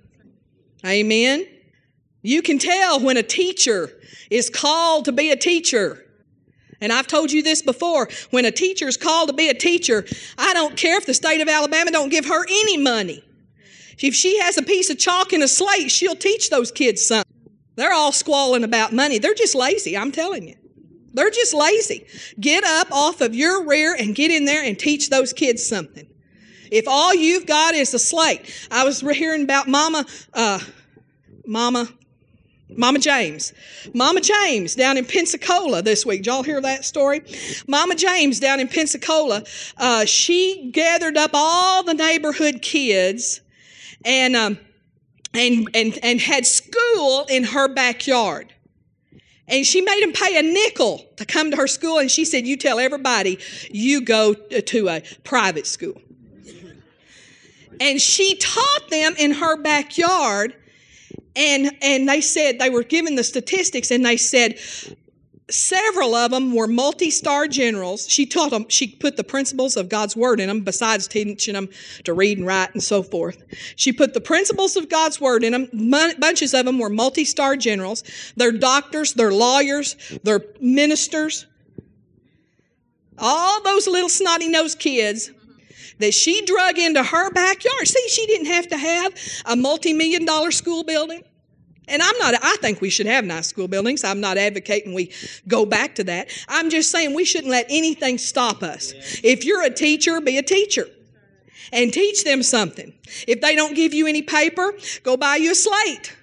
[0.86, 1.46] Amen.
[2.22, 3.90] You can tell when a teacher
[4.30, 6.04] is called to be a teacher.
[6.80, 8.08] And I've told you this before.
[8.30, 10.04] When a teacher is called to be a teacher,
[10.36, 13.24] I don't care if the state of Alabama don't give her any money.
[13.98, 17.32] If she has a piece of chalk and a slate, she'll teach those kids something.
[17.76, 19.18] They're all squalling about money.
[19.18, 20.56] They're just lazy, I'm telling you.
[21.12, 22.06] They're just lazy.
[22.40, 26.08] Get up off of your rear and get in there and teach those kids something.
[26.70, 30.58] If all you've got is a slate, I was hearing about Mama, uh,
[31.46, 31.88] Mama,
[32.68, 33.52] Mama James.
[33.92, 36.20] Mama James down in Pensacola this week.
[36.20, 37.22] Did y'all hear that story?
[37.68, 39.44] Mama James down in Pensacola,
[39.76, 43.40] uh, she gathered up all the neighborhood kids
[44.04, 44.58] and um,
[45.32, 48.52] and and and had school in her backyard.
[49.46, 51.98] And she made them pay a nickel to come to her school.
[51.98, 53.38] And she said, You tell everybody
[53.70, 56.00] you go to a private school.
[57.80, 60.54] And she taught them in her backyard.
[61.36, 64.56] And, and they said, they were given the statistics, and they said
[65.54, 68.08] several of them were multi-star generals.
[68.08, 71.68] She taught them, she put the principles of God's word in them, besides teaching them
[72.04, 73.42] to read and write and so forth.
[73.76, 76.14] She put the principles of God's word in them.
[76.18, 78.04] Bunches of them were multi-star generals.
[78.36, 81.46] They're doctors, they're lawyers, they're ministers.
[83.18, 85.30] All those little snotty-nosed kids
[86.00, 87.86] that she drug into her backyard.
[87.86, 89.14] See, she didn't have to have
[89.46, 91.22] a multi-million dollar school building.
[91.86, 94.04] And I'm not, I think we should have nice school buildings.
[94.04, 95.12] I'm not advocating we
[95.46, 96.28] go back to that.
[96.48, 98.94] I'm just saying we shouldn't let anything stop us.
[99.22, 100.86] If you're a teacher, be a teacher
[101.72, 102.94] and teach them something.
[103.26, 106.16] If they don't give you any paper, go buy you a slate.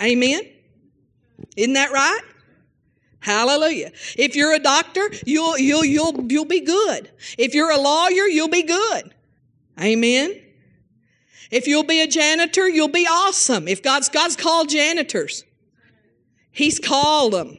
[0.00, 0.42] Amen.
[1.56, 2.20] Isn't that right?
[3.20, 3.92] Hallelujah.
[4.16, 7.10] If you're a doctor, you'll, you'll, you'll, you'll be good.
[7.36, 9.14] If you're a lawyer, you'll be good.
[9.78, 10.40] Amen.
[11.50, 13.66] If you'll be a janitor, you'll be awesome.
[13.66, 15.44] If God's, God's called janitors,
[16.52, 17.58] He's called them.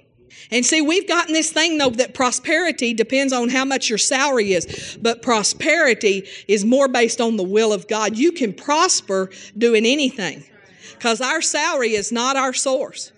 [0.49, 4.53] And see, we've gotten this thing though that prosperity depends on how much your salary
[4.53, 8.17] is, but prosperity is more based on the will of God.
[8.17, 10.43] You can prosper doing anything
[10.93, 13.13] because our salary is not our source.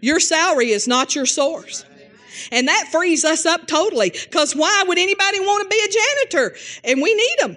[0.00, 1.84] Your salary is not your source.
[2.52, 6.56] And that frees us up totally because why would anybody want to be a janitor?
[6.84, 7.56] And we need them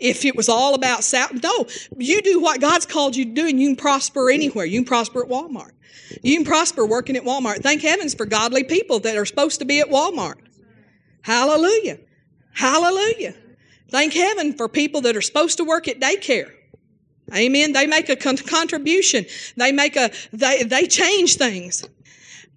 [0.00, 1.32] if it was all about South.
[1.42, 4.64] No, you do what God's called you to do, and you can prosper anywhere.
[4.64, 5.72] You can prosper at Walmart.
[6.22, 7.62] You can prosper working at Walmart.
[7.62, 10.36] Thank heavens for godly people that are supposed to be at Walmart.
[11.22, 11.98] Hallelujah.
[12.54, 13.34] Hallelujah.
[13.90, 16.52] Thank heaven for people that are supposed to work at daycare.
[17.34, 17.72] Amen.
[17.72, 19.26] They make a con- contribution.
[19.56, 21.88] They make a, they, they change things.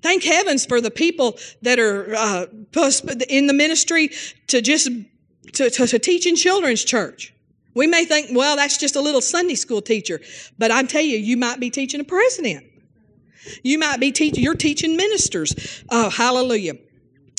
[0.02, 2.45] Thank heavens for the people that are uh,
[3.28, 4.12] in the ministry
[4.47, 4.89] to just
[5.53, 7.33] to, to, to teach in children's church.
[7.73, 10.19] We may think, well, that's just a little Sunday school teacher.
[10.57, 12.65] But I tell you, you might be teaching a president.
[13.63, 15.83] You might be teaching, you're teaching ministers.
[15.89, 16.73] Oh, hallelujah.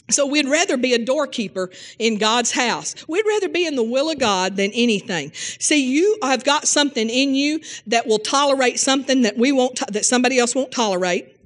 [0.09, 2.95] So we'd rather be a doorkeeper in God's house.
[3.07, 5.33] We'd rather be in the will of God than anything.
[5.35, 10.05] See, you have got something in you that will tolerate something that we won't, that
[10.05, 11.37] somebody else won't tolerate.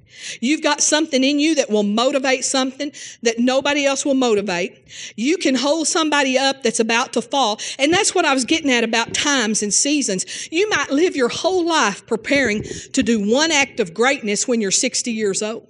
[0.41, 4.87] You've got something in you that will motivate something that nobody else will motivate.
[5.15, 7.59] You can hold somebody up that's about to fall.
[7.79, 10.51] And that's what I was getting at about times and seasons.
[10.51, 14.71] You might live your whole life preparing to do one act of greatness when you're
[14.71, 15.67] 60 years old.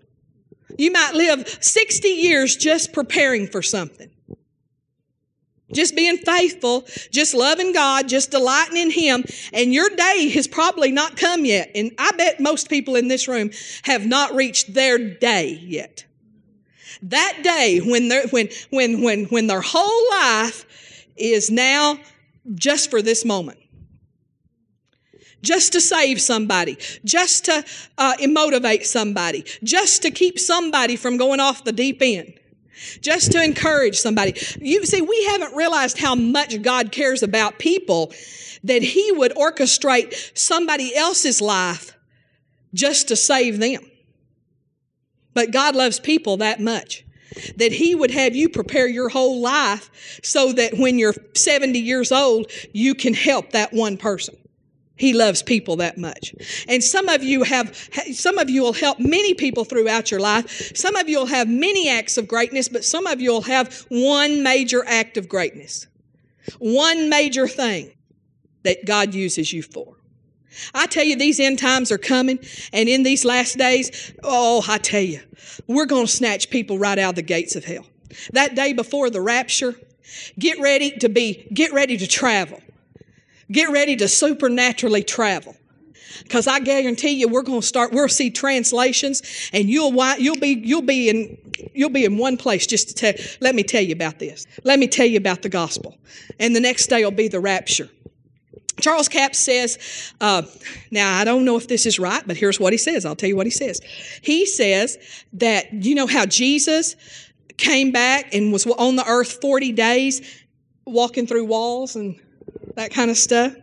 [0.78, 4.10] You might live 60 years just preparing for something.
[5.76, 10.92] Just being faithful, just loving God, just delighting in Him, and your day has probably
[10.92, 11.70] not come yet.
[11.76, 13.52] And I bet most people in this room
[13.84, 16.06] have not reached their day yet.
[17.02, 20.66] That day when they're, when, when, when, when their whole life
[21.18, 22.00] is now
[22.54, 23.60] just for this moment.
[25.42, 27.64] Just to save somebody, just to
[27.98, 32.40] uh, motivate somebody, just to keep somebody from going off the deep end
[33.02, 34.34] just to encourage somebody.
[34.60, 38.14] You see, we haven't realized how much God cares about people
[38.64, 41.96] that He would orchestrate somebody else's life
[42.74, 43.82] just to save them.
[45.34, 47.06] But God loves people that much
[47.58, 52.12] that He would have you prepare your whole life so that when you're 70 years
[52.12, 54.36] old, you can help that one person.
[54.98, 56.34] He loves people that much.
[56.70, 57.76] And some of you have,
[58.14, 60.76] some of you will help many people throughout your life.
[60.76, 63.86] Some of you will have many acts of greatness, but some of you will have
[63.90, 65.88] one major act of greatness.
[66.60, 67.92] One major thing
[68.64, 69.98] that God uses you for.
[70.74, 72.40] I tell you, these end times are coming,
[72.72, 75.20] and in these last days, oh, I tell you,
[75.68, 77.86] we're going to snatch people right out of the gates of hell.
[78.32, 79.76] That day before the rapture,
[80.40, 82.62] get ready to be, get ready to travel.
[83.52, 85.56] Get ready to supernaturally travel.
[86.24, 87.92] Because I guarantee you, we're going to start.
[87.92, 91.38] We'll see translations, and you'll you'll be you'll be in
[91.74, 92.66] you'll be in one place.
[92.66, 93.14] Just to tell.
[93.42, 94.48] Let me tell you about this.
[94.64, 95.98] Let me tell you about the gospel,
[96.40, 97.90] and the next day will be the rapture.
[98.82, 100.42] Charles Capps says, uh,
[100.92, 103.06] now I don't know if this is right, but here's what he says.
[103.06, 103.80] I'll tell you what he says.
[104.22, 104.98] He says
[105.34, 106.96] that you know how Jesus
[107.58, 110.44] came back and was on the earth 40 days,
[110.86, 112.20] walking through walls and
[112.76, 113.56] that kind of stuff.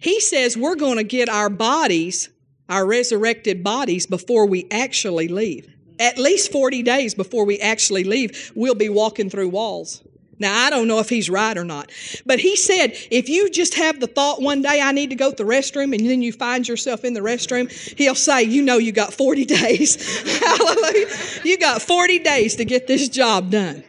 [0.00, 2.28] He says we're going to get our bodies,
[2.68, 5.74] our resurrected bodies, before we actually leave.
[6.00, 10.02] At least 40 days before we actually leave, we'll be walking through walls
[10.38, 11.90] Now, I don't know if he's right or not,
[12.24, 15.30] but he said if you just have the thought one day, I need to go
[15.30, 18.78] to the restroom, and then you find yourself in the restroom, he'll say, You know,
[18.78, 19.96] you got 40 days.
[20.38, 21.08] Hallelujah.
[21.44, 23.82] You got 40 days to get this job done.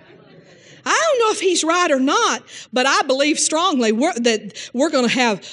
[0.86, 4.90] I don't know if he's right or not, but I believe strongly we're, that we're
[4.90, 5.44] going to have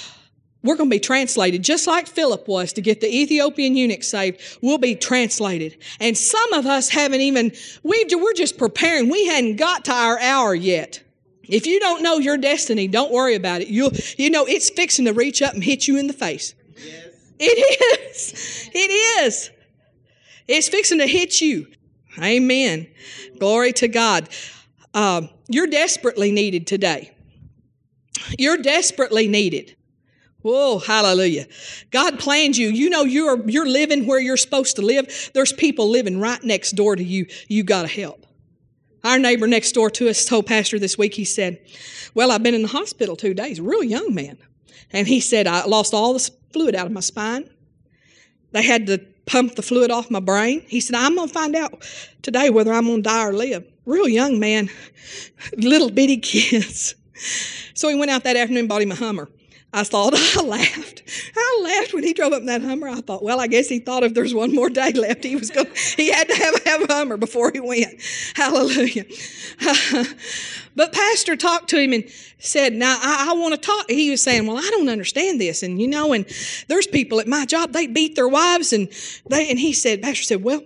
[0.67, 4.41] we're going to be translated just like Philip was to get the Ethiopian eunuch saved.
[4.61, 5.79] We'll be translated.
[6.01, 7.53] And some of us haven't even,
[7.85, 9.09] we, we're just preparing.
[9.09, 11.03] We hadn't got to our hour yet.
[11.45, 13.69] If you don't know your destiny, don't worry about it.
[13.69, 16.55] You'll, you know, it's fixing to reach up and hit you in the face.
[16.77, 17.15] Yes.
[17.39, 18.71] It is.
[18.75, 19.51] It is.
[20.49, 21.69] It's fixing to hit you.
[22.21, 22.89] Amen.
[23.39, 24.29] Glory to God.
[24.97, 27.13] Uh, you're desperately needed today.
[28.39, 29.77] You're desperately needed.
[30.41, 31.49] Whoa, hallelujah.
[31.91, 32.69] God planned you.
[32.69, 35.31] You know you're you're living where you're supposed to live.
[35.35, 37.27] There's people living right next door to you.
[37.47, 38.27] You gotta help.
[39.05, 41.61] Our neighbor next door to us told Pastor this week, he said,
[42.15, 44.39] Well, I've been in the hospital two days, real young man.
[44.93, 47.51] And he said, I lost all the fluid out of my spine.
[48.53, 50.65] They had to pump the fluid off my brain.
[50.67, 51.85] He said, I'm to find out
[52.23, 53.67] today whether I'm to die or live.
[53.87, 54.69] Real young man,
[55.57, 56.95] little bitty kids.
[57.75, 59.29] So he went out that afternoon and bought him a Hummer.
[59.73, 61.03] I thought, I laughed.
[61.37, 62.89] I laughed when he drove up in that Hummer.
[62.89, 65.51] I thought, well, I guess he thought if there's one more day left, he was
[65.51, 65.69] going.
[65.97, 68.01] He had to have, have a Hummer before he went.
[68.35, 69.05] Hallelujah.
[70.75, 74.23] but Pastor talked to him and said, "Now I, I want to talk." He was
[74.23, 76.27] saying, "Well, I don't understand this, and you know, and
[76.69, 78.89] there's people at my job they beat their wives, and
[79.29, 80.63] they." And he said, Pastor said, "Well,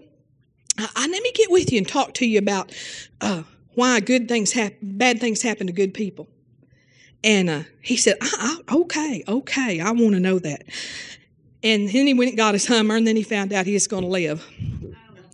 [0.80, 2.72] I, I let me get with you and talk to you about
[3.20, 3.42] uh,
[3.74, 6.28] why good things happen, bad things happen to good people."
[7.22, 10.62] And uh, he said, I, I, okay, okay, I want to know that.
[11.62, 14.02] And then he went and got his Hummer, and then he found out he's going
[14.02, 14.46] to live.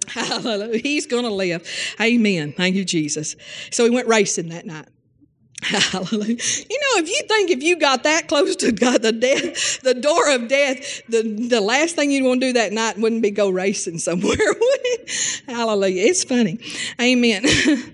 [0.08, 0.78] Hallelujah.
[0.82, 1.68] He's going to live.
[2.00, 2.54] Amen.
[2.56, 3.34] Thank you, Jesus.
[3.72, 4.88] So he went racing that night.
[5.62, 6.36] Hallelujah.
[6.36, 9.94] You know, if you think if you got that close to God, the death, the
[9.94, 13.30] door of death, the, the last thing you'd want to do that night wouldn't be
[13.30, 14.36] go racing somewhere.
[15.46, 16.04] Hallelujah.
[16.04, 16.58] It's funny.
[17.00, 17.44] Amen.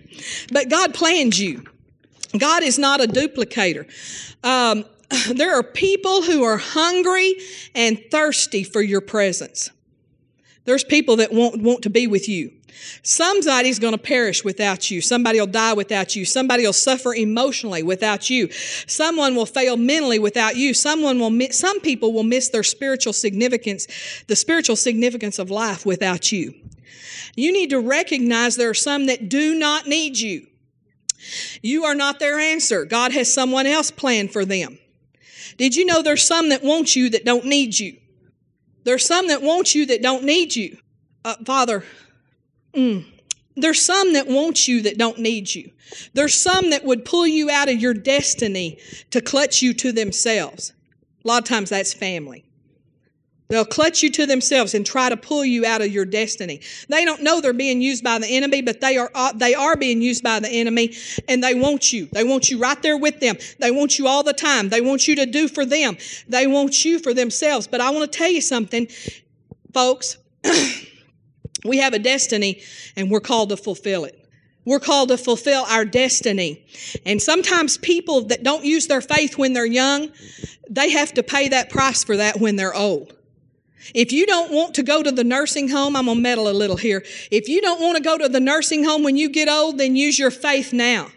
[0.52, 1.64] but God planned you.
[2.36, 3.86] God is not a duplicator.
[4.44, 4.84] Um,
[5.34, 7.34] there are people who are hungry
[7.74, 9.70] and thirsty for your presence.
[10.64, 12.52] There's people that want, want to be with you.
[13.02, 15.00] Somebody's going to perish without you.
[15.00, 16.24] Somebody will die without you.
[16.24, 18.50] Somebody will suffer emotionally without you.
[18.50, 20.74] Someone will fail mentally without you.
[20.74, 23.86] Someone will, some people will miss their spiritual significance,
[24.26, 26.54] the spiritual significance of life without you.
[27.34, 30.46] You need to recognize there are some that do not need you.
[31.62, 32.84] You are not their answer.
[32.84, 34.78] God has someone else planned for them.
[35.56, 37.96] Did you know there's some that want you that don't need you?
[38.84, 40.78] There's some that want you that don't need you.
[41.24, 41.84] Uh, Father,
[42.74, 43.04] mm,
[43.56, 45.70] there's some that want you that don't need you.
[46.14, 48.78] There's some that would pull you out of your destiny
[49.10, 50.72] to clutch you to themselves.
[51.24, 52.44] A lot of times that's family.
[53.48, 56.62] They'll clutch you to themselves and try to pull you out of your destiny.
[56.88, 59.76] They don't know they're being used by the enemy, but they are uh, they are
[59.76, 60.94] being used by the enemy,
[61.28, 62.06] and they want you.
[62.12, 63.36] They want you right there with them.
[63.58, 64.70] They want you all the time.
[64.70, 65.98] They want you to do for them.
[66.28, 67.66] They want you for themselves.
[67.66, 68.88] But I want to tell you something,
[69.74, 70.16] folks.
[71.64, 72.62] we have a destiny,
[72.96, 74.18] and we're called to fulfill it.
[74.64, 76.64] We're called to fulfill our destiny.
[77.04, 80.12] And sometimes people that don't use their faith when they're young,
[80.70, 83.14] they have to pay that price for that when they're old.
[83.94, 86.52] If you don't want to go to the nursing home, I'm going to meddle a
[86.52, 87.04] little here.
[87.32, 89.96] If you don't want to go to the nursing home when you get old, then
[89.96, 91.08] use your faith now.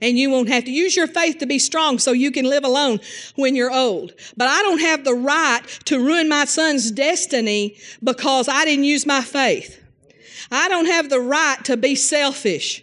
[0.00, 2.64] And you won't have to use your faith to be strong so you can live
[2.64, 3.00] alone
[3.34, 4.12] when you're old.
[4.36, 9.06] But I don't have the right to ruin my son's destiny because I didn't use
[9.06, 9.82] my faith.
[10.50, 12.82] I don't have the right to be selfish.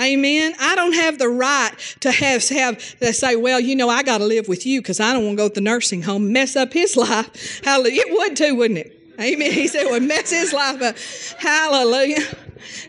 [0.00, 0.54] Amen.
[0.58, 2.80] I don't have the right to have have
[3.14, 5.42] say, well, you know, I got to live with you because I don't want to
[5.42, 7.62] go to the nursing home, mess up his life.
[7.62, 8.02] Hallelujah.
[8.06, 8.96] It would too, wouldn't it?
[9.20, 9.52] Amen.
[9.52, 10.96] He said, would mess his life up.
[11.38, 12.22] Hallelujah.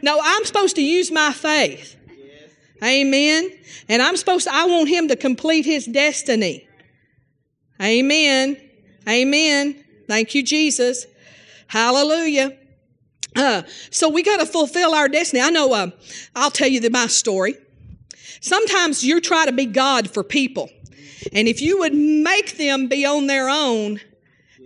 [0.01, 1.97] No, I'm supposed to use my faith.
[2.81, 3.51] Amen.
[3.89, 6.67] And I'm supposed to, I want him to complete his destiny.
[7.81, 8.57] Amen.
[9.07, 9.83] Amen.
[10.07, 11.05] Thank you, Jesus.
[11.67, 12.57] Hallelujah.
[13.35, 15.41] Uh, so we got to fulfill our destiny.
[15.41, 15.91] I know, uh,
[16.35, 17.55] I'll tell you the, my story.
[18.41, 20.69] Sometimes you try to be God for people.
[21.31, 23.99] And if you would make them be on their own,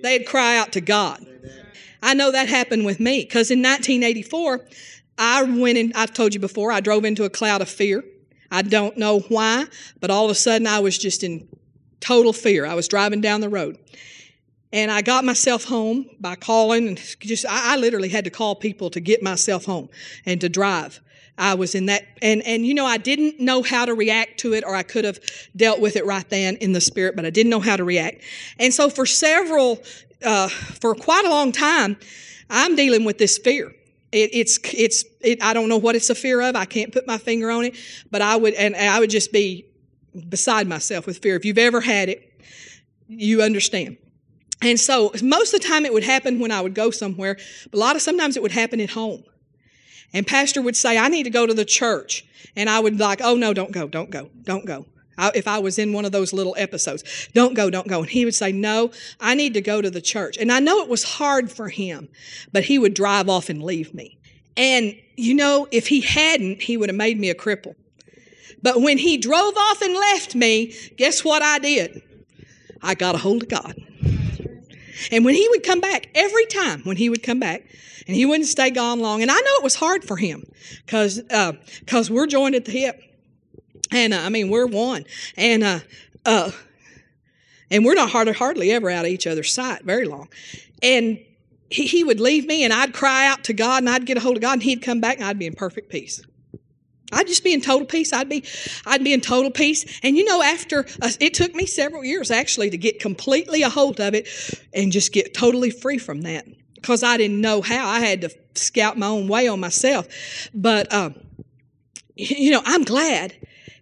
[0.01, 1.25] they'd cry out to God.
[2.01, 4.65] I know that happened with me because in 1984,
[5.17, 8.04] I went in, I've told you before, I drove into a cloud of fear.
[8.51, 9.65] I don't know why,
[9.99, 11.47] but all of a sudden I was just in
[11.99, 12.65] total fear.
[12.65, 13.78] I was driving down the road.
[14.75, 18.55] And I got myself home by calling and just, I, I literally had to call
[18.55, 19.88] people to get myself home
[20.25, 20.99] and to drive.
[21.38, 24.53] I was in that, and and you know, I didn't know how to react to
[24.53, 25.19] it, or I could have
[25.55, 28.21] dealt with it right then in the spirit, but I didn't know how to react.
[28.57, 29.82] And so, for several,
[30.23, 31.97] uh, for quite a long time,
[32.49, 33.67] I'm dealing with this fear.
[34.13, 36.55] It, it's it's it, I don't know what it's a fear of.
[36.55, 37.76] I can't put my finger on it,
[38.11, 39.65] but I would, and I would just be
[40.30, 41.36] beside myself with fear.
[41.36, 42.41] If you've ever had it,
[43.09, 43.97] you understand.
[44.62, 47.38] And so, most of the time, it would happen when I would go somewhere.
[47.72, 49.24] But a lot of sometimes it would happen at home.
[50.14, 52.26] And pastor would say, I need to go to the church.
[52.56, 54.86] And I would like, oh no, don't go, don't go, don't go.
[55.18, 57.99] I, if I was in one of those little episodes, don't go, don't go.
[58.01, 60.38] And he would say, no, I need to go to the church.
[60.38, 62.10] And I know it was hard for him,
[62.51, 64.18] but he would drive off and leave me.
[64.58, 67.76] And you know, if he hadn't, he would have made me a cripple.
[68.62, 72.01] But when he drove off and left me, guess what I did?
[72.82, 73.76] I got a hold of God.
[75.11, 77.65] And when he would come back, every time when he would come back,
[78.07, 79.21] and he wouldn't stay gone long.
[79.21, 80.43] And I know it was hard for him
[80.85, 81.53] because uh,
[82.09, 83.01] we're joined at the hip,
[83.91, 85.05] and uh, I mean we're one,
[85.37, 85.79] and uh,
[86.25, 86.51] uh,
[87.71, 90.29] and we're not hardly hardly ever out of each other's sight very long,
[90.81, 91.19] and.
[91.67, 94.19] He, he would leave me and I'd cry out to God and I'd get a
[94.19, 96.21] hold of God and he'd come back and I'd be in perfect peace.
[97.16, 98.13] I'd just be in total peace.
[98.13, 98.43] I'd be,
[98.86, 99.99] I'd be in total peace.
[100.03, 103.70] And you know, after uh, it took me several years actually to get completely a
[103.70, 104.28] hold of it
[104.74, 106.45] and just get totally free from that
[106.76, 107.88] because I didn't know how.
[107.88, 110.07] I had to scout my own way on myself.
[110.53, 111.16] But, um,
[112.16, 113.34] you know, I'm glad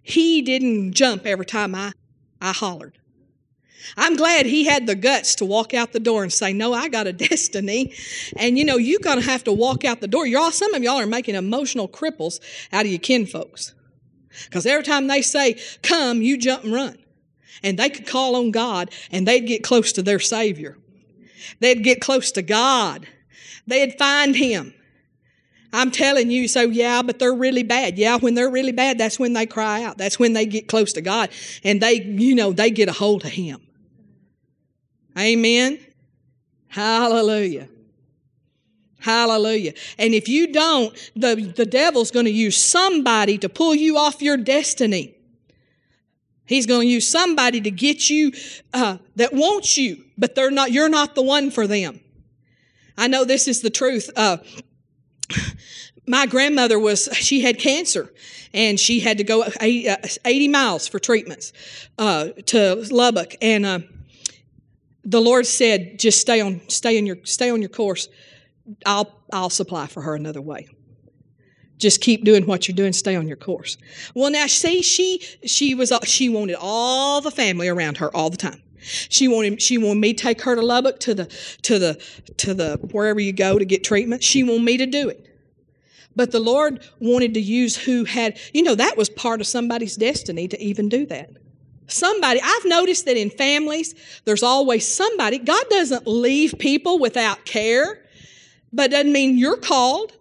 [0.02, 1.92] he didn't jump every time I,
[2.40, 2.98] I hollered.
[3.96, 6.88] I'm glad he had the guts to walk out the door and say, No, I
[6.88, 7.94] got a destiny.
[8.36, 10.26] And you know, you're going to have to walk out the door.
[10.26, 12.40] Y'all, some of y'all are making emotional cripples
[12.72, 13.74] out of your kinfolks.
[14.44, 16.98] Because every time they say, Come, you jump and run.
[17.62, 20.76] And they could call on God and they'd get close to their Savior.
[21.60, 23.06] They'd get close to God.
[23.66, 24.74] They'd find Him.
[25.72, 27.98] I'm telling you, so yeah, but they're really bad.
[27.98, 29.98] Yeah, when they're really bad, that's when they cry out.
[29.98, 31.30] That's when they get close to God
[31.64, 33.60] and they, you know, they get a hold of Him.
[35.18, 35.78] Amen.
[36.68, 37.68] Hallelujah.
[38.98, 39.74] Hallelujah.
[39.98, 44.22] And if you don't, the, the devil's going to use somebody to pull you off
[44.22, 45.14] your destiny.
[46.46, 48.32] He's going to use somebody to get you
[48.72, 50.72] uh, that wants you, but they're not.
[50.72, 52.00] You're not the one for them.
[52.96, 54.10] I know this is the truth.
[54.14, 54.38] Uh,
[56.06, 58.12] my grandmother was she had cancer,
[58.52, 61.52] and she had to go 80, uh, 80 miles for treatments
[61.98, 63.78] uh, to Lubbock, and uh,
[65.04, 68.08] the Lord said, "Just stay on, stay in your, stay on your course.
[68.86, 70.68] I'll, I'll supply for her another way."
[71.78, 72.92] just keep doing what you're doing.
[72.92, 73.76] Stay on your course.
[74.14, 78.36] Well now see she she was she wanted all the family around her all the
[78.36, 78.62] time.
[78.80, 81.26] She wanted she wanted me to take her to lubbock to the
[81.62, 82.02] to the
[82.38, 84.22] to the wherever you go to get treatment.
[84.22, 85.28] She wanted me to do it.
[86.16, 89.96] But the lord wanted to use who had you know that was part of somebody's
[89.96, 91.30] destiny to even do that
[91.86, 98.00] somebody i've noticed that in families there's always somebody god doesn't leave people without care
[98.72, 100.12] but doesn't mean you're called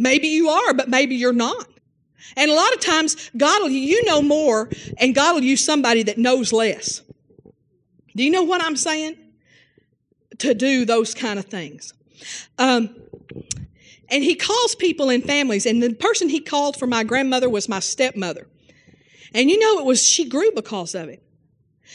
[0.00, 1.68] Maybe you are, but maybe you're not.
[2.34, 6.02] And a lot of times, God will, you know more, and God will use somebody
[6.04, 7.02] that knows less.
[8.16, 9.18] Do you know what I'm saying?
[10.38, 11.92] To do those kind of things.
[12.58, 12.96] Um,
[14.08, 17.68] and he calls people in families, and the person he called for my grandmother was
[17.68, 18.46] my stepmother.
[19.34, 21.22] And you know, it was, she grew because of it.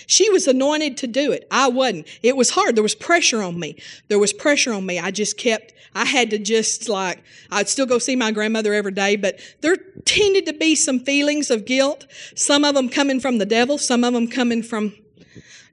[0.08, 1.48] She was anointed to do it.
[1.50, 2.08] I wasn't.
[2.22, 2.76] It was hard.
[2.76, 3.78] There was pressure on me.
[4.08, 5.00] There was pressure on me.
[5.00, 8.92] I just kept, I had to just like, I'd still go see my grandmother every
[8.92, 12.08] day, but there tended to be some feelings of guilt.
[12.36, 14.94] Some of them coming from the devil, some of them coming from,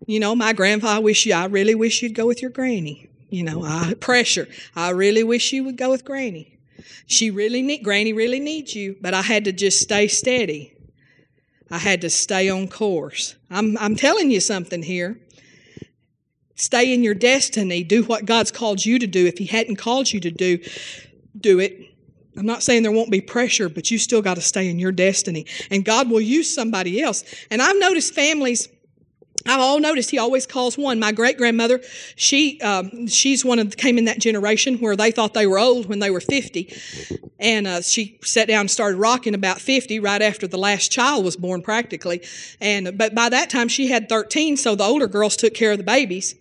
[0.06, 3.08] you know, my grandpa, I wish you, I really wish you'd go with your granny.
[3.28, 4.46] You know, I, pressure.
[4.76, 6.58] I really wish you would go with granny.
[7.06, 10.71] She really need, granny really needs you, but I had to just stay steady.
[11.72, 13.34] I had to stay on course.
[13.50, 15.18] I'm, I'm telling you something here.
[16.54, 17.82] Stay in your destiny.
[17.82, 19.26] Do what God's called you to do.
[19.26, 20.58] If He hadn't called you to do,
[21.34, 21.80] do it.
[22.36, 24.92] I'm not saying there won't be pressure, but you still got to stay in your
[24.92, 25.46] destiny.
[25.70, 27.24] And God will use somebody else.
[27.50, 28.68] And I've noticed families
[29.46, 30.98] I've all noticed he always calls one.
[30.98, 31.80] My great grandmother,
[32.16, 35.86] she um, she's one of came in that generation where they thought they were old
[35.86, 36.72] when they were fifty,
[37.38, 41.24] and uh, she sat down and started rocking about fifty right after the last child
[41.24, 42.22] was born, practically.
[42.60, 45.78] And but by that time she had thirteen, so the older girls took care of
[45.78, 46.34] the babies,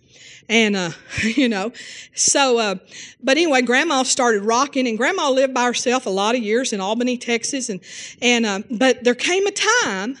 [0.48, 0.90] and uh,
[1.22, 1.72] you know,
[2.14, 2.74] so uh,
[3.22, 6.80] but anyway, Grandma started rocking, and Grandma lived by herself a lot of years in
[6.80, 7.80] Albany, Texas, and
[8.20, 10.18] and uh, but there came a time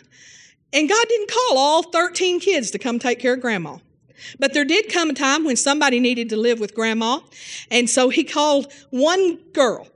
[0.72, 3.78] and God didn't call all 13 kids to come take care of grandma.
[4.38, 7.20] But there did come a time when somebody needed to live with grandma.
[7.70, 9.88] And so he called one girl.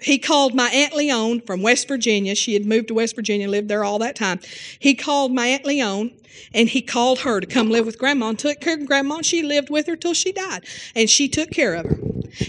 [0.00, 2.34] He called my Aunt Leon from West Virginia.
[2.34, 4.40] She had moved to West Virginia, lived there all that time.
[4.78, 6.12] He called my Aunt Leon
[6.54, 9.16] and he called her to come live with Grandma and took care of Grandma.
[9.16, 10.64] And she lived with her till she died.
[10.94, 11.98] And she took care of her.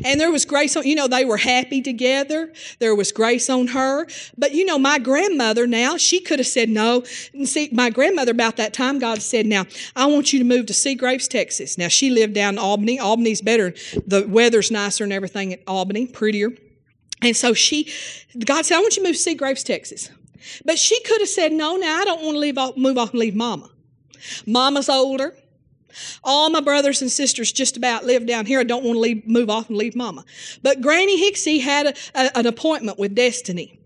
[0.03, 2.51] And there was grace on, you know, they were happy together.
[2.79, 4.07] There was grace on her.
[4.37, 7.03] But, you know, my grandmother now, she could have said no.
[7.33, 10.65] And see, my grandmother about that time, God said, now, I want you to move
[10.67, 11.77] to Seagraves, Texas.
[11.77, 12.99] Now, she lived down in Albany.
[12.99, 13.73] Albany's better.
[14.05, 16.51] The weather's nicer and everything at Albany, prettier.
[17.21, 17.91] And so she,
[18.45, 20.09] God said, I want you to move to Seagraves, Texas.
[20.63, 23.11] But she could have said, no, now I don't want to leave off, move off
[23.11, 23.69] and leave mama.
[24.45, 25.35] Mama's older.
[26.23, 28.59] All my brothers and sisters just about live down here.
[28.59, 30.23] I don't want to leave, move off and leave mama.
[30.61, 33.79] But Granny Hixie had a, a, an appointment with Destiny.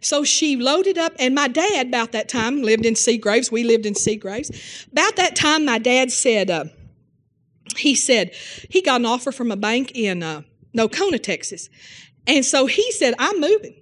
[0.00, 3.52] So she loaded up, and my dad, about that time, lived in Seagraves.
[3.52, 4.86] We lived in Seagraves.
[4.90, 6.64] About that time, my dad said, uh,
[7.76, 8.32] he said,
[8.70, 10.42] he got an offer from a bank in uh,
[10.76, 11.68] Nocona, Texas.
[12.26, 13.76] And so he said, I'm moving.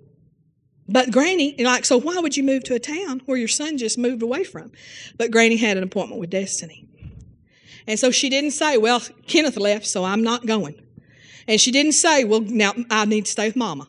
[0.88, 3.96] But Granny, like, so why would you move to a town where your son just
[3.96, 4.72] moved away from?
[5.16, 6.86] But Granny had an appointment with Destiny.
[7.86, 10.80] And so she didn't say, well, Kenneth left, so I'm not going.
[11.48, 13.88] And she didn't say, well, now I need to stay with Mama.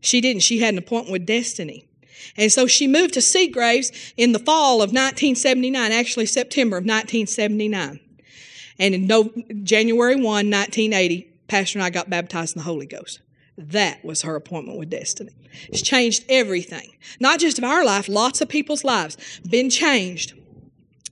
[0.00, 0.42] She didn't.
[0.42, 1.88] She had an appointment with Destiny.
[2.36, 8.00] And so she moved to Seagraves in the fall of 1979, actually September of 1979.
[8.78, 13.20] And in January 1, 1980, Pastor and I got baptized in the Holy Ghost.
[13.56, 15.32] That was her appointment with destiny.
[15.68, 16.90] It's changed everything.
[17.20, 19.16] Not just of our life, lots of people's lives
[19.48, 20.34] been changed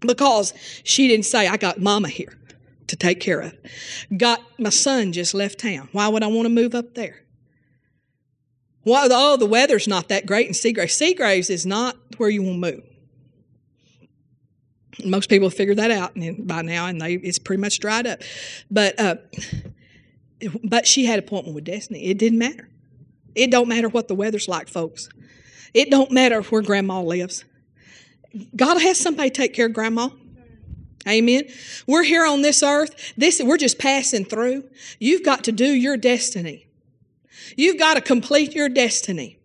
[0.01, 2.37] because she didn't say, I got mama here
[2.89, 3.57] to take care of.
[4.17, 5.89] Got my son just left town.
[5.93, 7.21] Why would I want to move up there?
[8.85, 10.95] Well, oh, the weather's not that great in Seagraves.
[10.95, 12.83] Seagraves is not where you want to move.
[15.05, 16.15] Most people figured that out
[16.47, 18.23] by now, and they, it's pretty much dried up.
[18.71, 19.17] But uh,
[20.65, 22.05] but she had appointment with destiny.
[22.05, 22.69] It didn't matter.
[23.35, 25.09] It don't matter what the weather's like, folks.
[25.75, 27.45] It don't matter where grandma lives.
[28.55, 30.11] God has somebody take care of grandma.
[31.09, 31.45] Amen.
[31.87, 33.15] We're here on this earth.
[33.17, 34.69] This we're just passing through.
[34.99, 36.67] You've got to do your destiny.
[37.57, 39.39] You've got to complete your destiny.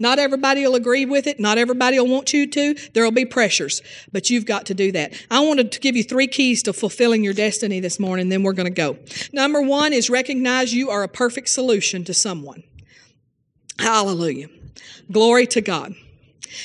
[0.00, 1.38] Not everybody will agree with it.
[1.38, 2.74] Not everybody will want you to.
[2.94, 5.12] There will be pressures, but you've got to do that.
[5.30, 8.54] I wanted to give you three keys to fulfilling your destiny this morning, then we're
[8.54, 8.98] going to go.
[9.32, 12.62] Number one is recognize you are a perfect solution to someone.
[13.78, 14.48] Hallelujah.
[15.12, 15.94] Glory to God.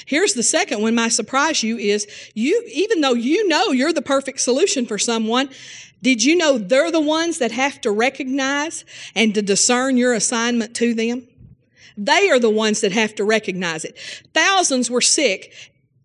[0.06, 4.02] Here's the second one might surprise you is you, even though you know you're the
[4.02, 5.50] perfect solution for someone,
[6.02, 10.76] did you know they're the ones that have to recognize and to discern your assignment
[10.78, 11.28] to them?
[11.98, 13.98] They are the ones that have to recognize it.
[14.34, 15.54] Thousands were sick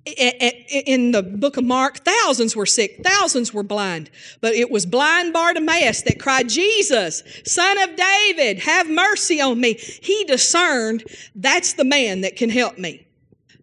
[0.06, 4.10] in the book of Mark, thousands were sick, thousands were blind.
[4.40, 9.74] But it was blind Bartimaeus that cried, Jesus, son of David, have mercy on me.
[9.74, 13.06] He discerned that's the man that can help me.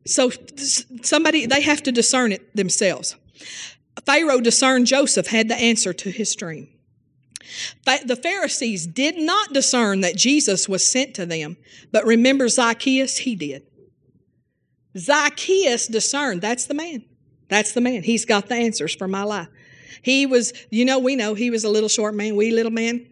[0.06, 0.32] So
[1.02, 3.16] somebody, they have to discern it themselves.
[4.06, 6.70] Pharaoh discerned Joseph had the answer to his dream.
[7.86, 11.58] The Pharisees did not discern that Jesus was sent to them,
[11.92, 13.64] but remember Zacchaeus, he did.
[14.98, 17.06] Zacchaeus discerned that's the man.
[17.50, 18.04] That's the man.
[18.04, 19.48] He's got the answers for my life.
[20.02, 23.08] He was, you know, we know he was a little short man, wee little man.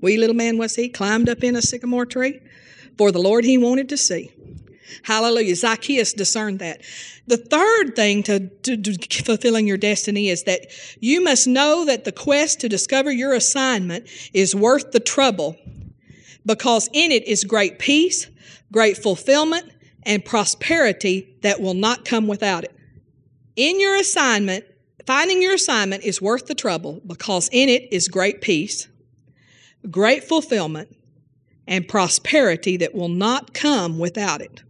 [0.00, 2.40] Wee little man was he, climbed up in a sycamore tree
[2.96, 4.32] for the Lord he wanted to see.
[5.02, 5.54] Hallelujah.
[5.54, 6.80] Zacchaeus discerned that.
[7.26, 10.66] The third thing to, to, to, fulfilling your destiny is that
[11.00, 15.56] you must know that the quest to discover your assignment is worth the trouble
[16.46, 18.28] because in it is great peace,
[18.72, 19.70] great fulfillment,
[20.04, 22.74] and prosperity that will not come without it.
[23.56, 24.64] In your assignment,
[25.06, 28.88] finding your assignment is worth the trouble because in it is great peace,
[29.90, 30.96] great fulfillment,
[31.66, 34.62] and prosperity that will not come without it.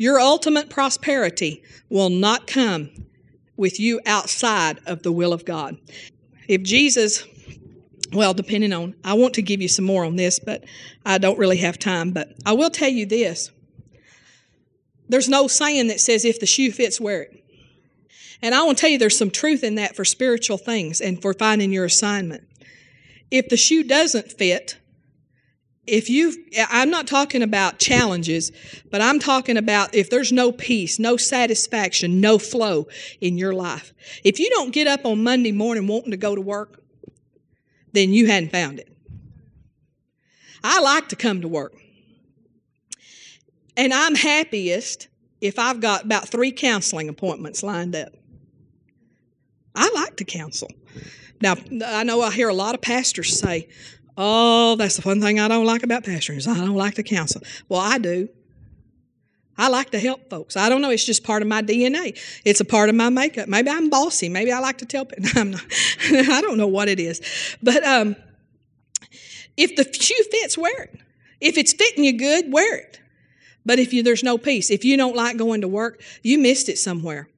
[0.00, 2.88] Your ultimate prosperity will not come
[3.58, 5.76] with you outside of the will of God.
[6.48, 7.22] If Jesus,
[8.10, 10.64] well, depending on, I want to give you some more on this, but
[11.04, 12.12] I don't really have time.
[12.12, 13.50] But I will tell you this
[15.10, 17.44] there's no saying that says if the shoe fits, wear it.
[18.40, 21.20] And I want to tell you there's some truth in that for spiritual things and
[21.20, 22.48] for finding your assignment.
[23.30, 24.78] If the shoe doesn't fit,
[25.90, 26.32] if you
[26.68, 28.52] i'm not talking about challenges
[28.90, 32.86] but i'm talking about if there's no peace no satisfaction no flow
[33.20, 33.92] in your life.
[34.22, 36.80] If you don't get up on monday morning wanting to go to work
[37.92, 38.88] then you hadn't found it.
[40.62, 41.74] I like to come to work.
[43.76, 45.08] And i'm happiest
[45.40, 48.12] if i've got about three counseling appointments lined up.
[49.74, 50.68] I like to counsel.
[51.40, 53.68] Now i know i hear a lot of pastors say
[54.16, 57.42] Oh, that's the one thing I don't like about pastoring I don't like to counsel.
[57.68, 58.28] Well, I do.
[59.56, 60.56] I like to help folks.
[60.56, 60.90] I don't know.
[60.90, 62.18] It's just part of my DNA.
[62.46, 63.46] It's a part of my makeup.
[63.46, 64.30] Maybe I'm bossy.
[64.30, 65.28] Maybe I like to tell people.
[65.40, 65.64] I'm not,
[66.10, 67.20] I don't know what it is.
[67.62, 68.16] But um,
[69.58, 71.00] if the shoe fits, wear it.
[71.40, 73.00] If it's fitting you good, wear it.
[73.66, 76.68] But if you, there's no peace, if you don't like going to work, you missed
[76.70, 77.28] it somewhere.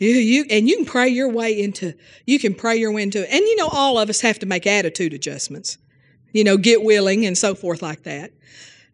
[0.00, 1.94] You, you, and you can pray your way into,
[2.26, 3.28] you can pray your way into it.
[3.30, 5.76] And you know, all of us have to make attitude adjustments,
[6.32, 8.32] you know, get willing and so forth like that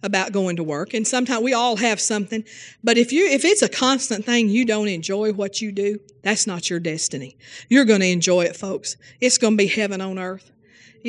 [0.03, 0.95] about going to work.
[0.95, 2.45] And sometimes we all have something.
[2.83, 6.47] But if you, if it's a constant thing, you don't enjoy what you do, that's
[6.47, 7.37] not your destiny.
[7.69, 8.97] You're going to enjoy it, folks.
[9.21, 10.51] It's going to be heaven on earth.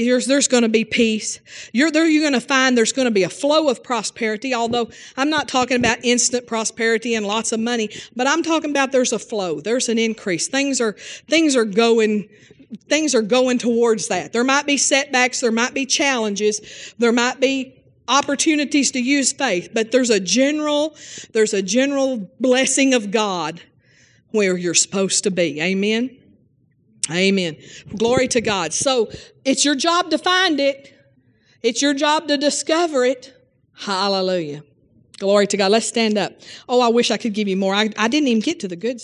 [0.05, 1.39] There's, there's going to be peace.
[1.73, 2.05] You're there.
[2.05, 4.53] You're going to find there's going to be a flow of prosperity.
[4.53, 8.91] Although I'm not talking about instant prosperity and lots of money, but I'm talking about
[8.91, 9.59] there's a flow.
[9.59, 10.47] There's an increase.
[10.47, 10.93] Things are
[11.27, 12.29] things are going
[12.89, 14.33] things are going towards that.
[14.33, 15.39] There might be setbacks.
[15.39, 16.93] There might be challenges.
[16.97, 17.73] There might be
[18.07, 20.95] opportunities to use faith, but there's a general
[21.33, 23.61] there's a general blessing of God
[24.31, 25.61] where you're supposed to be.
[25.61, 26.15] Amen.
[27.11, 27.57] Amen.
[27.95, 28.73] Glory to God.
[28.73, 29.09] So
[29.45, 30.93] it's your job to find it.
[31.61, 33.33] It's your job to discover it.
[33.75, 34.63] Hallelujah.
[35.19, 35.71] Glory to God.
[35.71, 36.33] Let's stand up.
[36.69, 37.73] Oh, I wish I could give you more.
[37.73, 39.01] I, I didn't even get to the good